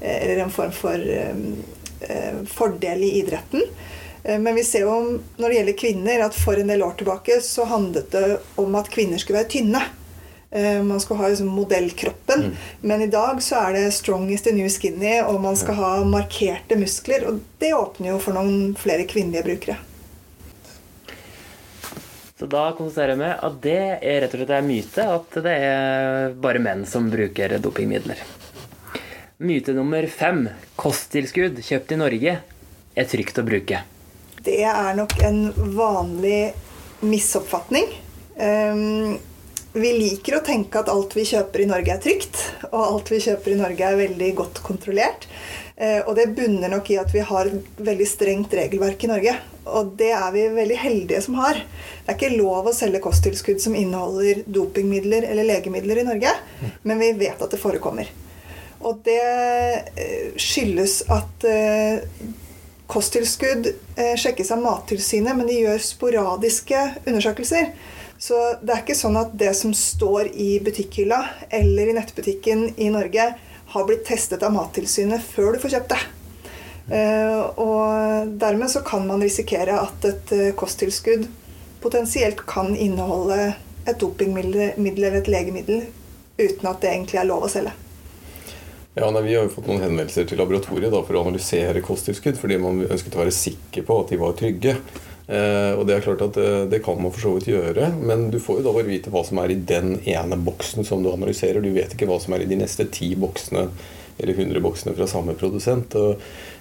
eller 0.00 0.42
en 0.42 0.50
form 0.50 0.72
for 0.74 0.98
um, 0.98 1.44
fordel 2.50 3.04
i 3.06 3.12
idretten. 3.20 3.62
Eh, 4.22 4.38
men 4.38 4.54
vi 4.54 4.64
ser 4.64 4.80
jo 4.80 4.96
når 5.36 5.48
det 5.48 5.56
gjelder 5.56 5.78
kvinner, 5.78 6.24
at 6.26 6.36
for 6.36 6.60
en 6.60 6.72
del 6.72 6.82
år 6.82 6.98
tilbake 6.98 7.40
så 7.44 7.66
handlet 7.70 8.10
det 8.12 8.38
om 8.60 8.74
at 8.78 8.90
kvinner 8.92 9.20
skulle 9.20 9.40
være 9.42 9.52
tynne. 9.56 9.82
Eh, 10.50 10.82
man 10.82 11.00
skal 11.00 11.16
ha 11.16 11.28
liksom 11.28 11.46
modellkroppen. 11.46 12.40
Mm. 12.40 12.56
Men 12.80 13.02
i 13.02 13.06
dag 13.06 13.42
så 13.42 13.56
er 13.56 13.72
det 13.72 13.92
'strongest 13.92 14.46
in 14.46 14.56
new 14.56 14.68
skinny', 14.68 15.22
og 15.22 15.40
man 15.40 15.56
skal 15.56 15.74
ha 15.74 16.04
markerte 16.04 16.76
muskler. 16.76 17.26
Og 17.28 17.40
det 17.58 17.74
åpner 17.74 18.08
jo 18.08 18.18
for 18.18 18.32
noen 18.34 18.74
flere 18.74 19.06
kvinnelige 19.06 19.44
brukere. 19.44 19.76
Så 22.38 22.46
da 22.46 22.72
konstaterer 22.72 23.18
vi 23.20 23.30
at 23.46 23.56
det 23.62 23.98
er 24.00 24.20
rett 24.22 24.34
og 24.34 24.40
slett 24.40 24.50
en 24.56 24.68
myte 24.68 25.04
at 25.04 25.34
det 25.44 25.56
er 25.60 26.30
bare 26.32 26.58
menn 26.58 26.86
som 26.88 27.10
bruker 27.12 27.58
dopingmidler. 27.60 28.16
Myte 29.38 29.74
nummer 29.76 30.06
fem 30.06 30.48
kosttilskudd 30.76 31.60
kjøpt 31.60 31.92
i 31.92 31.98
Norge 32.00 32.40
er 32.96 33.04
trygt 33.04 33.38
å 33.38 33.44
bruke. 33.44 33.82
Det 34.40 34.64
er 34.64 34.96
nok 34.96 35.12
en 35.22 35.52
vanlig 35.76 36.54
misoppfatning. 37.04 37.92
Um, 38.40 39.20
vi 39.72 39.92
liker 39.94 40.38
å 40.38 40.44
tenke 40.44 40.80
at 40.80 40.90
alt 40.92 41.14
vi 41.16 41.26
kjøper 41.28 41.62
i 41.62 41.68
Norge 41.70 41.94
er 41.94 42.02
trygt, 42.02 42.40
og 42.72 42.80
alt 42.80 43.12
vi 43.12 43.20
kjøper 43.22 43.54
i 43.54 43.60
Norge 43.60 43.86
er 43.86 44.00
veldig 44.00 44.30
godt 44.40 44.62
kontrollert. 44.66 45.28
Uh, 45.80 46.02
og 46.04 46.16
det 46.18 46.32
bunner 46.36 46.68
nok 46.72 46.90
i 46.92 46.98
at 47.00 47.12
vi 47.14 47.22
har 47.24 47.48
et 47.48 47.78
veldig 47.80 48.08
strengt 48.08 48.52
regelverk 48.56 49.06
i 49.06 49.10
Norge. 49.12 49.36
Og 49.70 49.92
det 50.00 50.10
er 50.16 50.32
vi 50.34 50.46
veldig 50.52 50.78
heldige 50.80 51.20
som 51.24 51.38
har. 51.40 51.60
Det 51.60 52.10
er 52.10 52.18
ikke 52.18 52.40
lov 52.40 52.68
å 52.68 52.74
selge 52.74 53.02
kosttilskudd 53.04 53.62
som 53.62 53.76
inneholder 53.78 54.42
dopingmidler 54.50 55.28
eller 55.28 55.48
legemidler 55.48 56.02
i 56.02 56.08
Norge, 56.08 56.34
men 56.82 57.00
vi 57.00 57.12
vet 57.20 57.40
at 57.40 57.54
det 57.54 57.60
forekommer. 57.60 58.10
Og 58.80 59.02
det 59.04 59.20
eh, 59.20 60.36
skyldes 60.40 61.02
at 61.12 61.44
eh, 61.48 62.00
kosttilskudd 62.90 63.68
eh, 63.70 64.14
sjekkes 64.18 64.52
av 64.54 64.62
Mattilsynet, 64.64 65.36
men 65.36 65.48
de 65.48 65.60
gjør 65.60 65.84
sporadiske 65.84 66.84
undersøkelser. 67.04 67.74
Så 68.20 68.36
det 68.60 68.74
er 68.74 68.82
ikke 68.82 68.98
sånn 68.98 69.16
at 69.16 69.32
det 69.40 69.54
som 69.56 69.72
står 69.76 70.28
i 70.36 70.58
butikkhylla 70.60 71.20
eller 71.56 71.88
i 71.88 71.96
nettbutikken 71.96 72.66
i 72.76 72.90
Norge, 72.92 73.30
har 73.70 73.84
blitt 73.86 74.02
testet 74.04 74.42
av 74.42 74.52
Mattilsynet 74.52 75.22
før 75.22 75.54
du 75.54 75.60
får 75.62 75.76
kjøpt 75.76 75.92
det. 75.94 76.00
Eh, 76.90 77.42
og 77.62 78.32
dermed 78.42 78.68
så 78.72 78.82
kan 78.84 79.06
man 79.06 79.22
risikere 79.22 79.78
at 79.78 80.04
et 80.08 80.32
eh, 80.34 80.48
kosttilskudd 80.58 81.28
potensielt 81.80 82.42
kan 82.50 82.74
inneholde 82.74 83.52
et 83.88 84.00
dopingmiddel 84.02 84.74
eller 84.76 85.20
et 85.20 85.30
legemiddel 85.30 85.86
uten 86.40 86.66
at 86.68 86.82
det 86.82 86.90
egentlig 86.90 87.20
er 87.22 87.28
lov 87.30 87.46
å 87.46 87.52
selge. 87.52 87.72
Ja, 88.98 89.06
nei, 89.14 89.22
Vi 89.22 89.36
har 89.36 89.46
jo 89.46 89.52
fått 89.54 89.68
noen 89.70 89.84
henvendelser 89.84 90.26
til 90.26 90.40
laboratoriet 90.42 90.90
da, 90.92 91.00
for 91.06 91.16
å 91.16 91.22
analysere 91.22 91.80
kosttilskudd, 91.84 92.36
fordi 92.40 92.58
man 92.60 92.82
ønsket 92.88 93.14
å 93.14 93.22
være 93.22 93.34
sikker 93.34 93.86
på 93.86 94.00
at 94.02 94.10
de 94.10 94.18
var 94.20 94.34
trygge. 94.36 94.74
Eh, 95.30 95.72
og 95.78 95.86
Det 95.86 95.94
er 95.94 96.02
klart 96.02 96.22
at 96.26 96.36
eh, 96.42 96.64
det 96.70 96.82
kan 96.82 96.98
man 96.98 97.12
for 97.14 97.22
så 97.22 97.32
vidt 97.36 97.52
gjøre, 97.52 97.92
men 98.02 98.28
du 98.34 98.40
får 98.42 98.60
jo 98.60 98.66
da 98.66 98.74
bare 98.74 98.90
vite 98.90 99.12
hva 99.14 99.22
som 99.26 99.38
er 99.38 99.54
i 99.54 99.60
den 99.62 100.00
ene 100.02 100.38
boksen 100.42 100.86
som 100.86 101.04
du 101.04 101.12
analyserer. 101.12 101.62
Du 101.62 101.70
vet 101.74 101.94
ikke 101.94 102.08
hva 102.10 102.18
som 102.22 102.34
er 102.34 102.42
i 102.42 102.50
de 102.50 102.58
neste 102.58 102.88
ti 102.90 103.12
boksene 103.14 103.68
eller 104.20 104.34
100 104.34 104.62
boksene 104.64 104.96
fra 104.96 105.06
samme 105.10 105.38
produsent. 105.38 105.94
og 105.96 106.18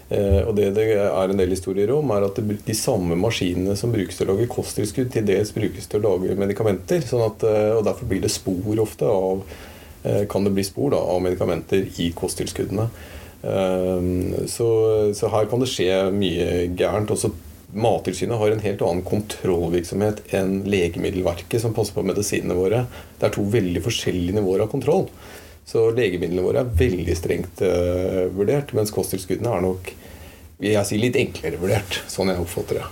Eh, 0.09 0.41
og 0.41 0.55
det 0.57 0.71
det 0.73 0.87
er 0.97 1.29
en 1.29 1.37
del 1.37 1.51
historier 1.53 1.91
om, 1.93 2.09
er 2.15 2.23
at 2.25 2.39
de 2.41 2.73
samme 2.73 3.13
maskinene 3.13 3.75
som 3.77 3.91
brukes 3.93 4.17
til 4.17 4.25
å 4.25 4.33
lage 4.33 4.47
kosttilskudd, 4.49 5.11
til 5.13 5.27
dels 5.27 5.51
brukes 5.53 5.85
til 5.85 6.01
å 6.01 6.15
lage 6.15 6.37
medikamenter. 6.39 7.03
Sånn 7.05 7.21
at, 7.27 7.45
og 7.77 7.83
derfor 7.85 8.09
blir 8.09 8.23
det 8.23 8.31
spor 8.33 8.81
ofte 8.81 9.05
av 9.05 9.43
kan 10.31 10.47
det 10.47 10.55
bli 10.55 10.63
spor 10.65 10.95
da, 10.95 11.03
av 11.13 11.21
medikamenter 11.21 11.85
i 12.01 12.07
kosttilskuddene. 12.17 12.87
Så, 14.49 14.69
så, 15.13 15.29
her 15.29 15.45
kan 15.51 15.61
det 15.61 15.69
skje 15.69 15.91
mye 16.15 16.47
gærent. 16.79 17.13
Også 17.13 17.29
Mattilsynet 17.73 18.39
har 18.39 18.51
en 18.51 18.63
helt 18.63 18.81
annen 18.81 19.05
kontrollvirksomhet 19.05 20.23
enn 20.33 20.63
Legemiddelverket, 20.69 21.61
som 21.61 21.75
passer 21.77 21.93
på 21.93 22.05
medisinene 22.07 22.57
våre. 22.57 22.85
Det 23.19 23.27
er 23.27 23.35
to 23.35 23.45
veldig 23.45 23.83
forskjellige 23.85 24.39
nivåer 24.39 24.65
av 24.65 24.71
kontroll. 24.71 25.05
Så 25.69 25.91
legemidlene 25.93 26.41
våre 26.41 26.63
er 26.63 26.77
veldig 26.79 27.15
strengt 27.17 27.61
uh, 27.61 28.25
vurdert, 28.33 28.73
mens 28.73 28.93
kosttilskuddene 28.95 29.51
er 29.53 29.65
nok 29.67 29.91
jeg 30.59 30.87
si, 30.89 30.97
litt 30.99 31.19
enklere 31.19 31.59
vurdert, 31.61 32.01
sånn 32.09 32.33
jeg 32.33 32.41
oppfatter 32.41 32.81
det. 32.81 32.87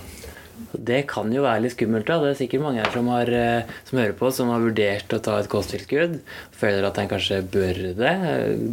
Det 0.72 1.02
kan 1.10 1.30
jo 1.32 1.44
være 1.44 1.62
litt 1.64 1.74
skummelt. 1.74 2.06
da. 2.06 2.18
Det 2.22 2.32
er 2.32 2.38
sikkert 2.42 2.64
mange 2.64 2.82
her 2.82 2.92
som, 2.92 3.08
har, 3.12 3.30
eh, 3.32 3.74
som 3.88 3.98
hører 3.98 4.16
på, 4.18 4.30
som 4.34 4.52
har 4.52 4.64
vurdert 4.64 5.14
å 5.14 5.20
ta 5.22 5.38
et 5.38 5.50
kosttilskudd. 5.52 6.18
Føler 6.58 6.84
at 6.88 6.98
en 6.98 7.10
kanskje 7.10 7.42
bør 7.42 7.82
det. 7.98 8.14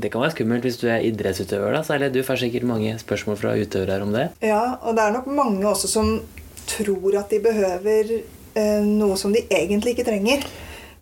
Det 0.02 0.12
kan 0.12 0.24
være 0.24 0.36
skummelt 0.36 0.68
hvis 0.68 0.82
du 0.82 0.88
er 0.90 1.06
idrettsutøver. 1.08 1.74
da, 1.74 1.84
Særlig 1.88 2.12
du 2.14 2.24
får 2.24 2.44
sikkert 2.44 2.68
mange 2.68 2.98
spørsmål 3.00 3.40
fra 3.40 3.56
utøvere 3.56 4.02
om 4.04 4.14
det. 4.16 4.30
Ja, 4.42 4.78
og 4.82 4.96
det 4.96 5.04
er 5.06 5.18
nok 5.18 5.28
mange 5.28 5.66
også 5.70 5.92
som 5.92 6.22
tror 6.66 7.20
at 7.20 7.30
de 7.30 7.40
behøver 7.40 8.16
eh, 8.56 8.82
noe 8.86 9.18
som 9.18 9.34
de 9.34 9.46
egentlig 9.50 9.96
ikke 9.96 10.10
trenger. 10.10 10.46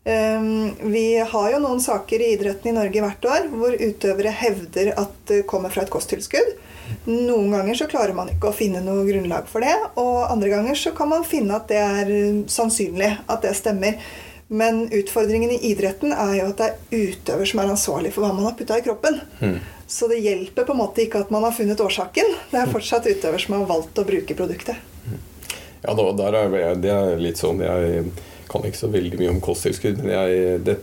Ehm, 0.03 0.75
vi 0.91 1.15
har 1.19 1.51
jo 1.53 1.61
noen 1.63 1.79
saker 1.79 2.19
i 2.19 2.33
idretten 2.35 2.73
i 2.73 2.75
Norge 2.75 3.03
hvert 3.05 3.27
år 3.29 3.45
hvor 3.53 3.75
utøvere 3.77 4.33
hevder 4.35 4.91
at 4.99 5.13
det 5.29 5.45
kommer 5.47 5.71
fra 5.71 5.85
et 5.85 5.93
kosttilskudd. 5.93 6.57
Noen 7.05 7.51
ganger 7.51 7.75
så 7.75 7.87
klarer 7.91 8.15
man 8.15 8.29
ikke 8.31 8.51
å 8.51 8.55
finne 8.55 8.79
noe 8.83 9.03
grunnlag 9.07 9.49
for 9.51 9.65
det, 9.65 9.73
og 9.99 10.29
andre 10.31 10.51
ganger 10.53 10.77
så 10.79 10.93
kan 10.95 11.11
man 11.11 11.25
finne 11.27 11.57
at 11.57 11.67
det 11.71 11.81
er 11.81 12.13
sannsynlig 12.51 13.09
at 13.27 13.43
det 13.43 13.51
stemmer. 13.59 13.99
Men 14.53 14.85
utfordringen 14.93 15.51
i 15.51 15.59
idretten 15.71 16.13
er 16.13 16.33
jo 16.37 16.49
at 16.51 16.59
det 16.61 16.67
er 16.69 17.05
utøver 17.09 17.49
som 17.49 17.61
er 17.63 17.71
ansvarlig 17.73 18.11
for 18.13 18.23
hva 18.23 18.33
man 18.35 18.47
har 18.47 18.55
putta 18.59 18.77
i 18.77 18.85
kroppen. 18.85 19.19
Mm. 19.41 19.59
Så 19.89 20.07
det 20.11 20.21
hjelper 20.23 20.67
på 20.67 20.75
en 20.75 20.79
måte 20.83 21.03
ikke 21.03 21.23
at 21.25 21.31
man 21.33 21.43
har 21.43 21.55
funnet 21.55 21.81
årsaken. 21.81 22.35
Det 22.51 22.59
er 22.59 22.71
fortsatt 22.71 23.07
utøver 23.09 23.41
som 23.41 23.57
har 23.57 23.65
valgt 23.71 23.99
å 23.99 24.05
bruke 24.07 24.37
produktet. 24.37 24.91
Ja, 25.83 25.95
der 25.95 26.37
er 26.39 26.77
det 26.79 26.91
er 26.93 27.17
litt 27.19 27.41
sånn 27.41 27.59
jeg 27.59 28.13
kan 28.49 28.65
ikke 28.67 28.79
så 28.79 28.89
veldig 28.91 29.19
mye 29.19 29.31
om 29.33 29.41
kosttilskudd, 29.43 29.99
men 30.03 30.13
jeg, 30.13 30.61
det, 30.65 30.77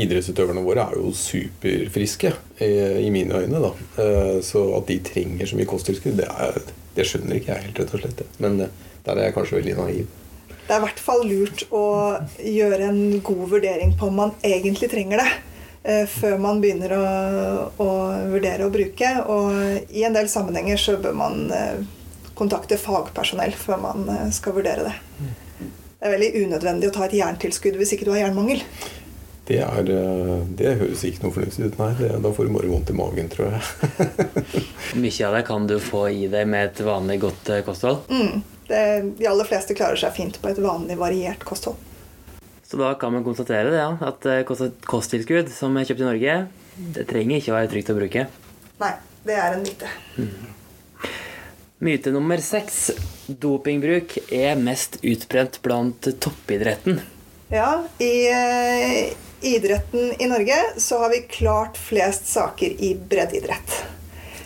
idrettsutøverne 0.00 0.64
våre 0.64 0.86
er 0.88 0.98
jo 0.98 1.12
superfriske 1.16 2.32
i, 2.64 2.70
i 3.06 3.12
mine 3.14 3.40
øyne. 3.44 3.62
da. 3.62 3.70
Eh, 4.02 4.36
så 4.44 4.66
at 4.78 4.90
de 4.90 4.98
trenger 5.04 5.50
så 5.50 5.58
mye 5.58 5.70
kosttilskudd, 5.70 6.18
det, 6.20 6.28
er, 6.28 6.60
det, 6.96 7.06
skjønner 7.08 7.38
ikke 7.38 7.52
jeg 7.52 7.68
helt, 7.68 7.80
rett 7.80 7.96
og 7.96 8.04
slett. 8.04 8.22
Men 8.42 8.60
eh, 8.66 8.76
der 9.06 9.18
er 9.18 9.28
jeg 9.28 9.36
kanskje 9.38 9.58
veldig 9.60 9.76
naiv. 9.80 10.20
Det 10.64 10.72
er 10.72 10.80
i 10.80 10.84
hvert 10.86 11.02
fall 11.06 11.26
lurt 11.28 11.66
å 11.76 11.86
gjøre 12.40 12.88
en 12.88 13.02
god 13.24 13.44
vurdering 13.50 13.92
på 14.00 14.08
om 14.08 14.22
man 14.22 14.36
egentlig 14.46 14.88
trenger 14.92 15.20
det. 15.20 15.30
Eh, 15.84 16.06
før 16.08 16.38
man 16.40 16.62
begynner 16.62 16.96
å, 16.96 17.04
å 17.84 17.88
vurdere 18.32 18.64
å 18.64 18.72
bruke. 18.72 19.10
Og 19.28 19.92
i 19.92 20.06
en 20.08 20.16
del 20.16 20.30
sammenhenger 20.32 20.80
så 20.80 20.96
bør 21.02 21.16
man 21.20 21.42
kontakte 22.34 22.80
fagpersonell 22.80 23.52
før 23.54 23.82
man 23.82 24.06
skal 24.34 24.56
vurdere 24.56 24.88
det. 24.88 24.94
Mm 26.04 26.04
det 26.04 26.10
er 26.10 26.18
veldig 26.18 26.44
unødvendig 26.44 26.88
å 26.90 26.92
ta 26.92 27.06
et 27.06 27.14
jerntilskudd 27.16 27.76
hvis 27.80 27.94
ikke 27.94 28.04
du 28.04 28.10
har 28.12 28.26
jernmangel. 28.26 28.58
Det, 29.48 29.56
er, 29.64 29.86
eh, 29.88 30.42
det 30.56 30.74
høres 30.82 31.04
ikke 31.08 31.22
noe 31.22 31.32
fornuftig 31.32 31.70
ut, 31.70 31.78
nei. 31.80 31.86
Det, 31.96 32.10
da 32.20 32.32
får 32.36 32.48
du 32.48 32.52
bare 32.52 32.68
vondt 32.68 32.90
i 32.92 32.96
magen, 32.96 33.30
tror 33.32 33.54
jeg. 33.54 34.02
Mye 35.00 35.24
av 35.24 35.36
det 35.38 35.40
kan 35.48 35.68
du 35.68 35.78
få 35.80 36.02
i 36.12 36.26
deg 36.28 36.50
med 36.52 36.68
et 36.68 36.82
vanlig 36.84 37.16
godt 37.22 37.48
eh, 37.54 37.62
kosthold? 37.64 38.02
Mm. 38.12 38.42
Det, 38.68 38.82
de 39.16 39.28
aller 39.30 39.48
fleste 39.48 39.76
klarer 39.78 40.00
seg 40.00 40.12
fint 40.16 40.36
på 40.42 40.50
et 40.50 40.60
vanlig 40.60 40.98
variert 41.00 41.44
kosthold. 41.48 41.80
Så 42.68 42.80
da 42.80 42.90
kan 43.00 43.12
man 43.16 43.24
konstatere 43.24 43.72
det, 43.72 43.80
ja, 43.80 43.94
at 44.04 44.28
eh, 44.28 44.44
kosttilskudd 44.84 45.48
som 45.56 45.80
er 45.80 45.88
kjøpt 45.88 46.04
i 46.04 46.08
Norge, 46.10 46.36
det 46.98 47.06
trenger 47.08 47.40
ikke 47.40 47.54
å 47.54 47.56
være 47.62 47.72
trygt 47.72 47.94
å 47.94 47.96
bruke. 47.96 48.26
Nei, 48.84 48.92
det 49.24 49.40
er 49.40 49.56
en 49.56 49.64
myte. 49.64 49.96
Myte 51.84 52.10
nummer 52.10 52.40
seks. 52.40 52.90
Dopingbruk 53.26 54.14
er 54.32 54.56
mest 54.56 54.96
utbrent 55.04 55.58
blant 55.62 56.06
toppidretten. 56.20 57.00
Ja, 57.52 57.82
i 58.00 58.30
eh, 58.32 59.12
idretten 59.44 60.14
i 60.18 60.28
Norge 60.30 60.56
så 60.80 61.02
har 61.02 61.12
vi 61.12 61.18
klart 61.28 61.76
flest 61.76 62.30
saker 62.32 62.72
i 62.80 62.94
breddeidrett. 62.96 63.76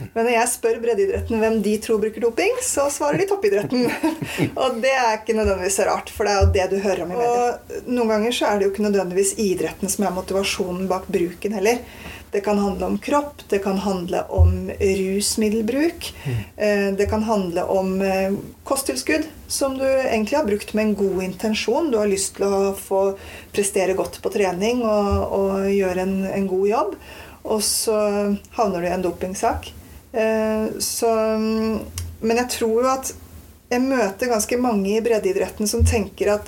Men 0.00 0.24
når 0.24 0.32
jeg 0.32 0.50
spør 0.50 0.82
breddeidretten 0.82 1.38
hvem 1.38 1.60
de 1.62 1.76
tror 1.82 2.02
bruker 2.02 2.26
doping, 2.26 2.58
så 2.62 2.88
svarer 2.90 3.22
de 3.22 3.30
toppidretten. 3.30 3.86
og 4.60 4.82
det 4.82 4.96
er 4.98 5.20
ikke 5.20 5.38
nødvendigvis 5.38 5.78
rart, 5.86 6.10
for 6.10 6.26
det 6.26 6.34
er 6.34 6.42
jo 6.42 6.52
det 6.58 6.68
du 6.74 6.78
hører 6.88 7.06
om 7.06 7.14
i 7.14 7.22
media. 7.22 7.40
Og 7.46 7.86
noen 7.86 8.16
ganger 8.16 8.34
så 8.34 8.50
er 8.50 8.58
det 8.58 8.66
jo 8.66 8.74
ikke 8.74 8.88
nødvendigvis 8.88 9.36
idretten 9.46 9.94
som 9.94 10.10
er 10.10 10.18
motivasjonen 10.18 10.90
bak 10.90 11.06
bruken 11.06 11.54
heller. 11.60 11.86
Det 12.30 12.40
kan 12.44 12.58
handle 12.58 12.86
om 12.86 12.98
kropp, 12.98 13.42
det 13.48 13.58
kan 13.64 13.78
handle 13.78 14.22
om 14.28 14.70
rusmiddelbruk. 14.80 16.14
eh, 16.56 16.92
Det 16.96 17.06
kan 17.10 17.22
handle 17.22 17.62
om 17.64 18.02
eh, 18.02 18.32
kosttilskudd, 18.64 19.24
som 19.46 19.78
du 19.78 19.84
egentlig 19.84 20.36
har 20.36 20.44
brukt 20.44 20.74
med 20.74 20.84
en 20.84 20.94
god 20.94 21.22
intensjon. 21.22 21.90
Du 21.90 21.98
har 21.98 22.06
lyst 22.06 22.36
til 22.36 22.44
å 22.44 22.74
få 22.76 23.16
prestere 23.52 23.94
godt 23.96 24.20
på 24.22 24.32
trening 24.34 24.82
og, 24.82 25.32
og 25.32 25.70
gjøre 25.72 26.04
en, 26.04 26.16
en 26.26 26.48
god 26.48 26.68
jobb. 26.68 26.94
Og 27.48 27.62
så 27.64 27.96
havner 28.58 28.80
du 28.80 28.86
i 28.90 28.92
en 28.92 29.02
dopingsak. 29.06 29.72
Eh, 30.12 30.66
Så, 30.78 31.08
mm, 31.38 31.78
men 32.20 32.36
jeg 32.36 32.50
tror 32.58 32.82
jo 32.82 32.88
at 32.92 33.14
jeg 33.70 33.84
møter 33.84 34.30
ganske 34.32 34.56
mange 34.60 34.96
i 34.96 35.00
breddeidretten 35.04 35.68
som 35.68 35.84
tenker 35.84 36.34
at 36.38 36.46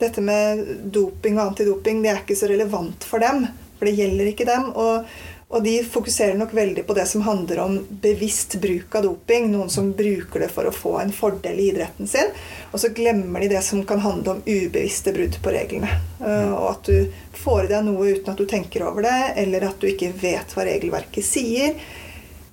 dette 0.00 0.20
med 0.24 0.62
doping 0.92 1.36
og 1.38 1.50
antidoping 1.52 2.00
det 2.02 2.10
er 2.10 2.22
ikke 2.22 2.36
så 2.36 2.48
relevant 2.50 3.04
for 3.04 3.22
dem. 3.22 3.44
For 3.82 3.90
det 3.90 3.98
gjelder 3.98 4.28
ikke 4.30 4.44
dem. 4.46 4.68
Og, 4.78 5.08
og 5.50 5.64
de 5.64 5.72
fokuserer 5.82 6.36
nok 6.38 6.52
veldig 6.54 6.84
på 6.86 6.94
det 6.94 7.02
som 7.10 7.24
handler 7.26 7.58
om 7.64 7.72
bevisst 8.04 8.54
bruk 8.62 8.94
av 8.94 9.08
doping. 9.08 9.48
Noen 9.50 9.72
som 9.74 9.88
bruker 9.98 10.44
det 10.44 10.52
for 10.54 10.70
å 10.70 10.74
få 10.76 10.92
en 11.00 11.10
fordel 11.10 11.58
i 11.58 11.66
idretten 11.72 12.06
sin. 12.06 12.30
Og 12.70 12.78
så 12.78 12.92
glemmer 12.94 13.42
de 13.42 13.48
det 13.56 13.64
som 13.66 13.82
kan 13.88 13.98
handle 14.04 14.36
om 14.36 14.44
ubevisste 14.46 15.10
brudd 15.16 15.40
på 15.42 15.56
reglene. 15.56 15.90
Eh, 16.22 16.52
Og 16.54 16.68
at 16.68 16.92
du 16.92 17.42
får 17.42 17.64
i 17.64 17.72
deg 17.74 17.88
noe 17.88 18.14
uten 18.14 18.30
at 18.36 18.38
du 18.38 18.46
tenker 18.46 18.86
over 18.86 19.02
det, 19.08 19.18
eller 19.42 19.66
at 19.66 19.82
du 19.82 19.90
ikke 19.90 20.12
vet 20.22 20.54
hva 20.54 20.68
regelverket 20.70 21.26
sier. 21.26 21.74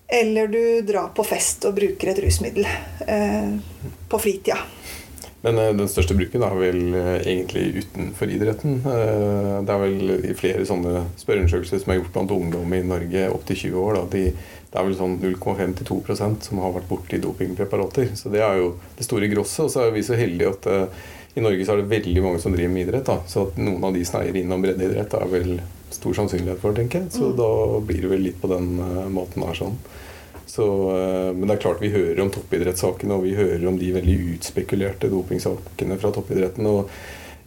Eller 0.09 0.49
du 0.49 0.81
drar 0.81 1.13
på 1.13 1.29
fest 1.29 1.69
og 1.69 1.77
bruker 1.77 2.09
et 2.09 2.25
rusmiddel 2.25 2.65
eh, 3.05 3.53
på 4.09 4.25
fritida. 4.25 4.57
Men 5.41 5.57
eh, 5.57 5.73
den 5.75 5.89
største 5.91 6.15
bruken 6.17 6.43
er 6.43 6.55
vel 6.59 6.79
eh, 6.97 7.11
egentlig 7.21 7.83
utenfor 7.83 8.31
idretten. 8.31 8.79
Eh, 8.83 9.53
det 9.65 9.75
er 9.75 9.83
vel 9.83 10.15
i 10.31 10.35
flere 10.37 10.65
sånne 10.67 11.05
spørreundersøkelser 11.19 11.83
som 11.83 11.93
er 11.93 12.01
gjort 12.01 12.11
blant 12.15 12.33
ungdom 12.35 12.75
i 12.75 12.81
Norge 12.85 13.27
opp 13.31 13.45
til 13.47 13.61
20 13.69 13.85
år. 13.85 14.01
De, 14.11 14.25
det 14.69 14.77
er 14.77 14.85
vel 14.85 14.97
sånn 14.99 15.15
0,5-2% 15.23 16.49
som 16.49 16.59
har 16.63 16.75
vært 16.75 16.89
borti 16.91 17.21
dopingpreparater. 17.23 18.11
Så 18.19 18.33
det 18.33 18.43
er 18.45 18.59
jo 18.59 18.73
det 18.97 19.07
store 19.07 19.31
grosset. 19.31 19.63
Og 19.65 19.71
så 19.73 19.87
er 19.87 19.95
vi 19.95 20.05
så 20.05 20.19
heldige 20.19 20.51
at 20.51 20.67
uh, 20.69 21.07
i 21.33 21.41
Norge 21.41 21.65
så 21.65 21.73
er 21.73 21.81
det 21.81 21.93
veldig 21.95 22.25
mange 22.25 22.41
som 22.43 22.53
driver 22.53 22.75
med 22.75 22.85
idrett. 22.85 23.07
Da. 23.07 23.17
Så 23.29 23.47
at 23.47 23.57
noen 23.57 23.87
av 23.87 23.95
de 23.95 24.03
sneier 24.05 24.37
innom 24.37 24.61
breddeidrett 24.61 25.15
er 25.17 25.31
vel 25.31 25.55
stor 25.89 26.19
sannsynlighet 26.19 26.61
for, 26.61 26.75
tenker 26.77 27.07
jeg. 27.07 27.15
Så 27.15 27.31
da 27.37 27.49
blir 27.81 28.05
det 28.05 28.11
vel 28.11 28.27
litt 28.27 28.37
på 28.43 28.51
den 28.51 28.75
uh, 28.77 29.07
måten 29.09 29.47
her 29.47 29.57
sånn. 29.57 29.79
Så, 30.49 30.65
eh, 30.95 31.29
men 31.35 31.45
det 31.45 31.57
er 31.57 31.61
klart 31.61 31.81
vi 31.83 31.93
hører 31.93 32.23
om 32.23 32.31
toppidrettssakene, 32.33 33.13
og 33.15 33.27
vi 33.27 33.37
hører 33.37 33.67
om 33.69 33.77
de 33.77 33.93
veldig 33.93 34.17
utspekulerte 34.35 35.11
dopingsakene 35.11 35.97
fra 36.01 36.13
toppidretten. 36.15 36.65
og 36.65 36.89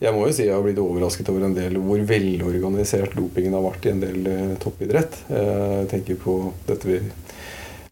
jeg 0.02 0.14
må 0.14 0.24
jo 0.26 0.34
si 0.34 0.48
jeg 0.48 0.54
har 0.54 0.62
blitt 0.64 0.80
overrasket 0.82 1.28
over 1.30 1.44
en 1.46 1.54
del 1.54 1.76
hvor 1.78 2.00
velorganisert 2.06 3.12
dopingen 3.14 3.54
har 3.54 3.62
vært 3.62 3.84
i 3.86 3.90
en 3.92 4.00
del 4.02 4.30
eh, 4.30 4.54
toppidrett. 4.62 5.18
Eh, 5.30 5.74
Jeg 5.82 5.90
tenker 5.92 6.22
på 6.22 6.36
dette 6.66 6.90
vi 6.90 7.00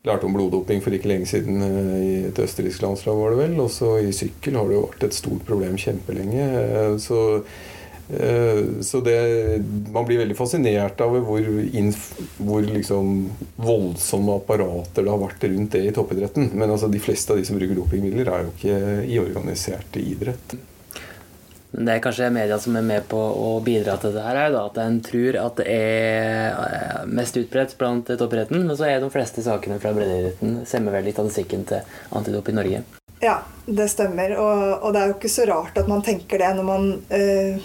lærte 0.07 0.27
om 0.27 0.35
bloddoping 0.35 0.81
for 0.83 0.97
ikke 0.97 1.11
lenge 1.11 1.29
siden 1.29 1.61
i 1.61 2.15
et 2.31 2.39
østerriksk 2.41 2.83
landslag, 2.83 3.19
var 3.19 3.35
det 3.35 3.43
vel. 3.43 3.59
Også 3.61 3.99
i 4.01 4.15
sykkel 4.17 4.57
har 4.57 4.67
det 4.67 4.79
jo 4.79 4.87
vært 4.87 5.05
et 5.07 5.19
stort 5.19 5.45
problem 5.47 5.77
kjempelenge. 5.79 6.47
Så 7.05 7.19
Så 8.83 9.01
det, 9.07 9.17
man 9.95 10.07
blir 10.09 10.19
veldig 10.23 10.35
fascinert 10.35 10.99
av 11.05 11.15
hvor, 11.23 11.45
hvor 12.41 12.65
liksom 12.67 13.13
voldsomme 13.61 14.35
apparater 14.41 15.07
det 15.07 15.13
har 15.13 15.21
vært 15.21 15.47
rundt 15.47 15.77
det 15.77 15.85
i 15.87 15.93
toppidretten. 15.95 16.51
Men 16.55 16.75
altså 16.75 16.91
de 16.91 17.03
fleste 17.03 17.31
av 17.35 17.39
de 17.39 17.47
som 17.47 17.61
bruker 17.61 17.79
dopingmidler, 17.79 18.33
er 18.33 18.49
jo 18.49 18.53
ikke 18.57 18.81
i 19.07 19.21
organisert 19.23 20.01
idrett. 20.01 20.59
Men 21.71 21.87
det 21.87 21.93
er 21.95 22.03
kanskje 22.03 22.31
media 22.35 22.59
som 22.59 22.75
er 22.77 22.87
med 22.87 23.05
på 23.11 23.19
å 23.19 23.51
bidra 23.63 23.95
til 24.03 24.15
det 24.17 24.25
her, 24.25 24.39
er 24.43 24.55
da 24.55 24.65
at 24.67 24.79
en 24.83 24.99
tror 25.07 25.39
at 25.39 25.61
det 25.61 25.67
er 25.71 26.49
eh, 26.51 27.03
mest 27.07 27.39
utbredt 27.39 27.77
blant 27.79 28.11
toppidretten, 28.11 28.65
Men 28.67 28.79
så 28.79 28.89
er 28.89 28.99
de 29.03 29.11
fleste 29.13 29.45
sakene 29.47 29.79
fra 29.83 29.95
breddeidretten 29.95 30.65
stemmer 30.67 30.99
vel 30.99 31.13
i 31.13 31.15
statistikken 31.15 31.63
til 31.71 32.01
Antidop 32.11 32.51
i 32.51 32.57
Norge. 32.59 32.83
Ja, 33.21 33.43
det 33.67 33.89
stemmer. 33.93 34.33
Og, 34.41 34.63
og 34.81 34.95
det 34.95 35.03
er 35.03 35.11
jo 35.11 35.19
ikke 35.19 35.33
så 35.33 35.45
rart 35.51 35.77
at 35.79 35.91
man 35.91 36.03
tenker 36.05 36.41
det 36.41 36.55
når 36.57 36.67
man 36.67 36.89
eh, 37.13 37.61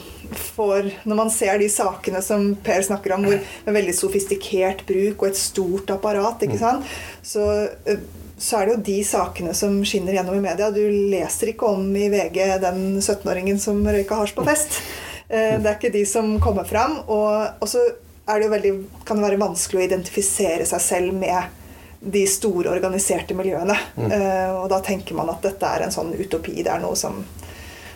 får 0.56 0.89
Når 1.06 1.18
man 1.20 1.30
ser 1.32 1.60
de 1.62 1.70
sakene 1.70 2.22
som 2.26 2.48
Per 2.65 2.84
snakker 2.84 3.13
om, 3.15 3.26
hvor, 3.28 3.39
med 3.65 3.78
veldig 3.78 3.96
sofistikert 3.96 4.84
bruk 4.88 5.24
og 5.24 5.30
et 5.30 5.39
stort 5.39 5.96
apparat. 5.96 6.44
ikke 6.44 6.60
sant? 6.60 6.86
Så, 7.24 7.46
eh, 7.88 8.04
så 8.36 8.60
er 8.60 8.68
det 8.68 8.76
jo 8.76 8.86
de 8.89 9.00
sakene 9.08 9.56
som 9.56 9.80
skinner 9.88 10.18
gjennom 10.18 10.36
i 10.36 10.44
media. 10.44 10.72
Du 10.76 10.84
leser 10.84 11.54
ikke 11.54 11.72
om 11.72 11.88
i 11.96 12.10
VG 12.12 12.41
den 12.63 12.82
17-åringen 13.00 13.62
som 13.62 13.80
røyka 13.86 14.20
hasj 14.20 14.36
på 14.36 14.48
fest. 14.48 14.82
Eh, 15.30 15.56
det 15.62 15.70
er 15.70 15.78
ikke 15.78 15.94
de 15.94 16.04
som 16.10 16.36
kommer 16.44 16.68
fram. 16.68 17.00
Og, 17.08 17.70
så 17.70 17.86
kan 18.26 18.41
det 18.41 19.24
være 19.30 19.39
vanskelig 19.39 19.84
å 19.84 19.88
identifisere 19.88 20.65
seg 20.68 20.84
selv 20.84 21.15
med 21.15 21.63
de 21.99 22.25
store 22.29 22.71
organiserte 22.73 23.38
miljøene. 23.38 23.77
Eh, 24.10 24.51
og 24.53 24.69
da 24.71 24.81
tenker 24.86 25.17
man 25.17 25.31
at 25.34 25.43
dette 25.45 25.71
er 25.71 25.86
en 25.86 25.95
sånn 25.95 26.13
utopi. 26.15 26.60
Det 26.62 26.71
er 26.73 26.84
noe 26.84 26.97
som, 26.99 27.21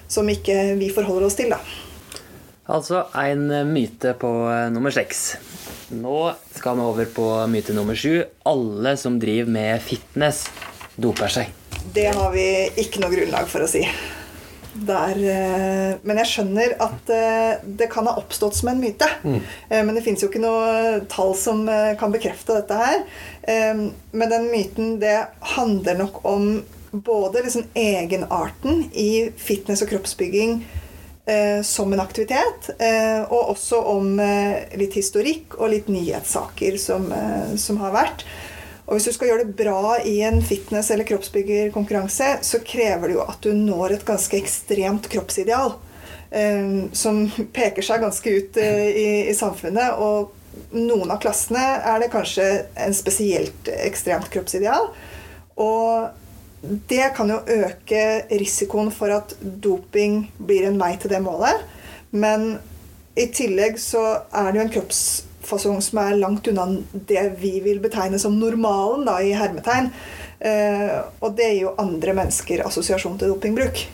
som 0.08 0.30
ikke 0.30 0.76
vi 0.80 0.92
forholder 0.94 1.28
oss 1.30 1.38
til, 1.40 1.54
da. 1.54 1.62
Altså 2.70 3.08
en 3.18 3.48
myte 3.72 4.14
på 4.22 4.30
eh, 4.52 4.68
nummer 4.74 4.94
seks. 4.94 5.24
Nå 5.98 6.18
skal 6.54 6.78
vi 6.78 6.86
over 6.86 7.10
på 7.14 7.26
myte 7.50 7.74
nummer 7.74 7.98
sju. 7.98 8.22
Alle 8.50 8.94
som 9.02 9.18
driver 9.22 9.50
med 9.50 9.82
fitness, 9.82 10.46
doper 10.96 11.34
seg. 11.34 11.54
Det 11.94 12.10
har 12.14 12.32
vi 12.34 12.46
ikke 12.78 13.02
noe 13.02 13.14
grunnlag 13.14 13.50
for 13.50 13.66
å 13.66 13.70
si. 13.70 13.82
Der, 14.74 15.18
eh, 15.18 15.96
men 16.06 16.20
jeg 16.22 16.30
skjønner 16.30 16.76
at 16.86 17.10
eh, 17.14 17.62
det 17.64 17.90
kan 17.92 18.08
ha 18.08 18.16
oppstått 18.22 18.56
som 18.60 18.70
en 18.72 18.82
myte. 18.82 19.08
Mm. 19.24 19.40
Men 19.70 19.96
det 19.98 20.04
fins 20.06 20.22
jo 20.24 20.30
ikke 20.30 20.44
noe 20.44 21.00
tall 21.12 21.34
som 21.38 21.64
eh, 21.70 21.96
kan 22.00 22.14
bekrefte 22.14 22.60
dette 22.60 22.78
her. 22.78 23.02
Eh, 23.42 23.88
Men 24.12 24.30
den 24.30 24.50
myten, 24.52 25.00
det 25.02 25.18
handler 25.58 25.98
nok 26.04 26.22
om 26.26 26.52
både 26.92 27.44
liksom 27.46 27.68
egenarten 27.78 28.88
i 28.94 29.30
fitness 29.38 29.84
og 29.86 29.92
kroppsbygging 29.92 30.56
eh, 31.30 31.62
som 31.62 31.94
en 31.94 32.02
aktivitet, 32.02 32.72
eh, 32.82 33.22
og 33.30 33.52
også 33.54 33.82
om 33.92 34.16
eh, 34.24 34.66
litt 34.80 34.98
historikk 34.98 35.60
og 35.60 35.70
litt 35.74 35.90
nyhetssaker 35.92 36.78
som, 36.82 37.12
eh, 37.14 37.56
som 37.62 37.78
har 37.84 37.94
vært. 37.94 38.26
Og 38.90 38.98
hvis 38.98 39.06
du 39.06 39.14
skal 39.14 39.30
gjøre 39.30 39.44
det 39.46 39.58
bra 39.60 40.00
i 40.02 40.16
en 40.26 40.40
fitness- 40.42 40.90
eller 40.90 41.06
kroppsbyggerkonkurranse, 41.06 42.40
så 42.42 42.60
krever 42.66 43.12
det 43.12 43.20
jo 43.20 43.22
at 43.22 43.38
du 43.46 43.52
når 43.54 43.94
et 43.94 44.06
ganske 44.08 44.38
ekstremt 44.40 45.06
kroppsideal. 45.14 45.76
eh, 46.32 46.90
som 46.94 47.24
peker 47.54 47.86
seg 47.86 48.02
ganske 48.02 48.34
ut 48.34 48.58
eh, 48.58 48.88
i, 48.90 49.30
i 49.30 49.36
samfunnet. 49.38 50.02
Og 50.02 50.34
noen 50.74 51.14
av 51.14 51.22
klassene 51.22 51.62
er 51.86 52.02
det 52.02 52.12
kanskje 52.14 52.48
en 52.82 52.98
spesielt 52.98 53.70
ekstremt 53.78 54.30
kroppsideal. 54.34 54.90
Og 55.62 56.10
det 56.90 57.14
kan 57.16 57.30
jo 57.30 57.40
øke 57.46 58.04
risikoen 58.42 58.90
for 58.92 59.14
at 59.14 59.38
doping 59.42 60.26
blir 60.38 60.68
en 60.68 60.82
vei 60.82 60.96
til 60.98 61.14
det 61.14 61.22
målet. 61.24 61.62
Men 62.12 62.56
i 63.20 63.30
tillegg 63.36 63.78
så 63.82 64.04
er 64.34 64.50
det 64.50 64.60
jo 64.60 64.66
en 64.66 64.74
kroppsfasong 65.50 65.82
som 65.82 66.00
er 66.04 66.20
langt 66.20 66.48
unna 66.48 66.68
det 66.92 67.40
vi 67.40 67.60
vil 67.64 67.80
betegne 67.82 68.20
som 68.20 68.38
normalen, 68.40 69.06
da, 69.06 69.20
i 69.22 69.34
hermetegn. 69.34 69.90
Eh, 70.40 71.00
og 71.20 71.36
det 71.36 71.54
gir 71.54 71.66
jo 71.68 71.78
andre 71.80 72.14
mennesker 72.14 72.66
assosiasjon 72.66 73.18
til 73.20 73.34
dopingbruk. 73.34 73.88